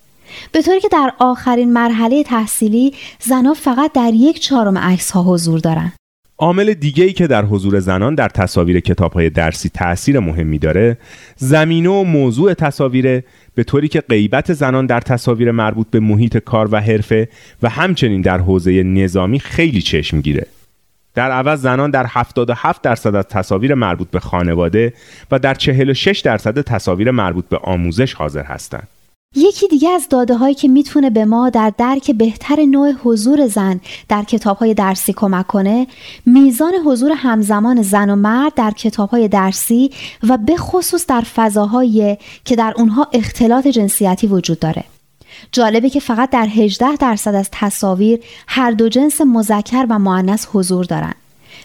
به 0.52 0.62
طوری 0.62 0.80
که 0.80 0.88
در 0.88 1.14
آخرین 1.20 1.74
مرحله 1.74 2.24
تحصیلی 2.24 2.94
زنها 3.20 3.54
فقط 3.54 3.92
در 3.92 4.12
یک 4.14 4.40
چهارم 4.40 4.78
عکس 4.78 5.12
ها 5.12 5.24
حضور 5.24 5.60
دارن. 5.60 5.92
عامل 6.38 6.74
دیگه 6.74 7.04
ای 7.04 7.14
که 7.14 7.28
در 7.28 7.46
حضور 7.46 7.80
زنان 7.80 8.16
در 8.16 8.30
تصاویر 8.30 8.80
کتاب 8.80 9.14
های 9.14 9.30
درسی 9.30 9.70
تاثیر 9.70 10.20
مهمی 10.20 10.60
داره 10.60 10.98
زمینه 11.36 11.90
و 11.90 12.04
موضوع 12.04 12.54
تصاویره 12.54 13.24
به 13.56 13.64
طوری 13.64 13.88
که 13.88 14.02
غیبت 14.02 14.54
زنان 14.54 14.86
در 14.86 15.02
تصاویر 15.02 15.52
مربوط 15.52 15.88
به 15.92 16.00
محیط 16.00 16.38
کار 16.38 16.70
و 16.72 16.82
حرفه 16.82 17.30
و 17.64 17.70
همچنین 17.70 18.22
در 18.22 18.38
حوزه 18.38 18.84
نظامی 18.84 19.40
خیلی 19.40 19.82
چشم 19.82 20.22
گیره. 20.22 20.48
در 21.16 21.32
عوض 21.32 21.62
زنان 21.62 21.92
در 21.92 22.06
77 22.10 22.82
درصد 22.82 23.16
از 23.16 23.26
تصاویر 23.26 23.74
مربوط 23.74 24.10
به 24.10 24.20
خانواده 24.20 24.94
و 25.32 25.40
در 25.40 25.54
46 25.54 26.20
درصد 26.20 26.62
تصاویر 26.62 27.12
مربوط 27.12 27.46
به 27.46 27.58
آموزش 27.58 28.14
حاضر 28.14 28.44
هستند. 28.44 28.88
یکی 29.36 29.68
دیگه 29.68 29.90
از 29.90 30.10
داده 30.10 30.36
هایی 30.36 30.56
که 30.56 30.68
می‌تونه 30.68 31.10
به 31.10 31.26
ما 31.26 31.50
در 31.50 31.74
درک 31.78 32.12
بهتر 32.12 32.66
نوع 32.66 32.92
حضور 33.04 33.48
زن 33.48 33.80
در 34.10 34.24
کتاب 34.24 34.58
های 34.58 34.74
درسی 34.74 35.14
کمک 35.14 35.48
کنه 35.48 35.88
میزان 36.26 36.74
حضور 36.86 37.12
همزمان 37.12 37.82
زن 37.82 38.10
و 38.10 38.16
مرد 38.16 38.54
در 38.54 38.72
کتاب 38.72 39.10
های 39.10 39.28
درسی 39.28 39.92
و 40.24 40.38
به 40.38 40.58
خصوص 40.58 41.06
در 41.06 41.22
فضاهایی 41.22 42.18
که 42.46 42.56
در 42.56 42.74
اونها 42.78 43.08
اختلاط 43.14 43.68
جنسیتی 43.68 44.28
وجود 44.28 44.60
داره 44.60 44.84
جالبه 45.52 45.90
که 45.90 46.00
فقط 46.00 46.30
در 46.30 46.48
18 46.48 46.96
درصد 46.96 47.36
از 47.36 47.50
تصاویر 47.52 48.20
هر 48.48 48.72
دو 48.72 48.90
جنس 48.90 49.22
مذکر 49.22 49.86
و 49.90 50.00
معنس 50.00 50.48
حضور 50.54 50.86
دارن 50.86 51.14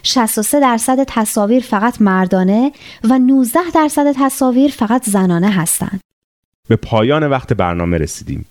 63 0.03 0.59
درصد 0.59 1.03
تصاویر 1.03 1.63
فقط 1.63 2.01
مردانه 2.01 2.71
و 3.03 3.19
19 3.19 3.59
درصد 3.73 4.11
تصاویر 4.11 4.71
فقط 4.71 5.09
زنانه 5.09 5.49
هستند. 5.49 6.08
به 6.69 6.75
پایان 6.75 7.27
وقت 7.27 7.53
برنامه 7.53 7.97
رسیدیم. 7.97 8.45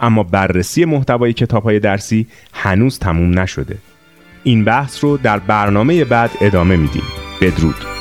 اما 0.00 0.22
بررسی 0.22 0.84
محتوای 0.84 1.32
کتاب 1.32 1.62
های 1.62 1.80
درسی 1.80 2.26
هنوز 2.52 2.98
تموم 2.98 3.38
نشده. 3.38 3.78
این 4.42 4.64
بحث 4.64 5.04
رو 5.04 5.16
در 5.16 5.38
برنامه 5.38 6.04
بعد 6.04 6.30
ادامه 6.40 6.76
میدیم. 6.76 7.02
بدرود. 7.40 7.95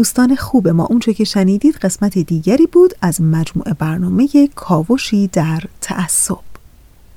دوستان 0.00 0.36
خوب 0.36 0.68
ما. 0.68 0.84
اونچه 0.84 1.14
که 1.14 1.24
شنیدید 1.24 1.76
قسمت 1.76 2.18
دیگری 2.18 2.66
بود 2.66 2.94
از 3.02 3.20
مجموعه 3.20 3.72
برنامه 3.74 4.28
کاوشی 4.54 5.26
در 5.26 5.62
تعصب. 5.80 6.38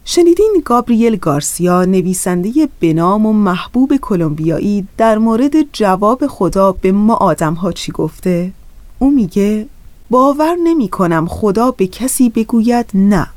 شنیدین 0.05 0.61
گابریل 0.65 1.15
گارسیا 1.15 1.85
نویسنده 1.85 2.69
بنام 2.81 3.25
و 3.25 3.33
محبوب 3.33 3.97
کلمبیایی 3.97 4.87
در 4.97 5.17
مورد 5.17 5.61
جواب 5.73 6.27
خدا 6.27 6.71
به 6.71 6.91
ما 6.91 7.13
آدم 7.15 7.53
ها 7.53 7.71
چی 7.71 7.91
گفته؟ 7.91 8.51
او 8.99 9.11
میگه 9.11 9.67
باور 10.09 10.55
نمی 10.63 10.89
کنم 10.89 11.27
خدا 11.27 11.71
به 11.71 11.87
کسی 11.87 12.29
بگوید 12.29 12.89
نه. 12.93 13.27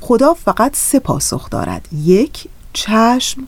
خدا 0.00 0.34
فقط 0.34 0.76
سه 0.76 0.98
پاسخ 0.98 1.50
دارد. 1.50 1.88
یک 2.04 2.48
چشم. 2.72 3.42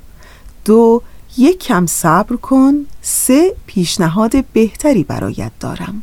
دو 0.65 1.03
یک 1.39 1.59
کم 1.59 1.87
صبر 1.87 2.37
کن 2.37 2.75
سه 3.03 3.55
پیشنهاد 3.67 4.45
بهتری 4.53 5.05
برایت 5.05 5.53
دارم. 5.61 6.03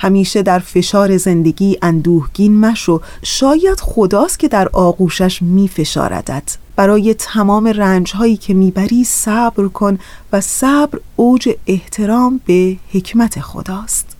همیشه 0.00 0.42
در 0.42 0.58
فشار 0.58 1.16
زندگی 1.16 1.78
اندوهگین 1.82 2.60
مشو 2.60 3.00
شاید 3.22 3.80
خداست 3.80 4.38
که 4.38 4.48
در 4.48 4.68
آغوشش 4.68 5.42
می 5.42 5.68
فشاردت 5.68 6.56
برای 6.76 7.14
تمام 7.14 7.66
رنج 7.66 8.12
هایی 8.12 8.36
که 8.36 8.54
می‌بری 8.54 9.04
صبر 9.04 9.68
کن 9.68 9.98
و 10.32 10.40
صبر 10.40 10.98
اوج 11.16 11.48
احترام 11.66 12.40
به 12.46 12.76
حکمت 12.92 13.40
خداست. 13.40 14.13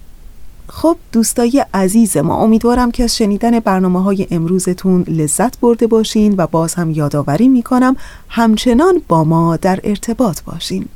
خب 0.77 0.97
دوستای 1.13 1.65
عزیز 1.75 2.17
ما 2.17 2.37
امیدوارم 2.37 2.91
که 2.91 3.05
از 3.05 3.17
شنیدن 3.17 3.61
برنامه 3.61 4.03
های 4.03 4.27
امروزتون 4.31 5.03
لذت 5.03 5.61
برده 5.61 5.87
باشین 5.87 6.35
و 6.37 6.47
باز 6.47 6.75
هم 6.75 6.91
یادآوری 6.91 7.49
می‌کنم 7.49 7.97
همچنان 8.29 9.03
با 9.09 9.25
ما 9.25 9.57
در 9.57 9.81
ارتباط 9.85 10.43
باشین. 10.43 10.89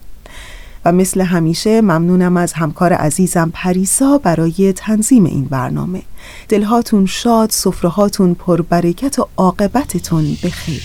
و 0.85 0.93
مثل 0.93 1.21
همیشه 1.21 1.81
ممنونم 1.81 2.37
از 2.37 2.53
همکار 2.53 2.93
عزیزم 2.93 3.51
پریسا 3.55 4.19
برای 4.19 4.73
تنظیم 4.73 5.25
این 5.25 5.45
برنامه. 5.45 6.03
دلهاتون 6.49 7.07
شاد، 7.07 7.51
صفرهاتون 7.51 8.35
پربرکت 8.35 9.19
و 9.19 9.27
عاقبتتون 9.37 10.25
بخیر 10.45 10.83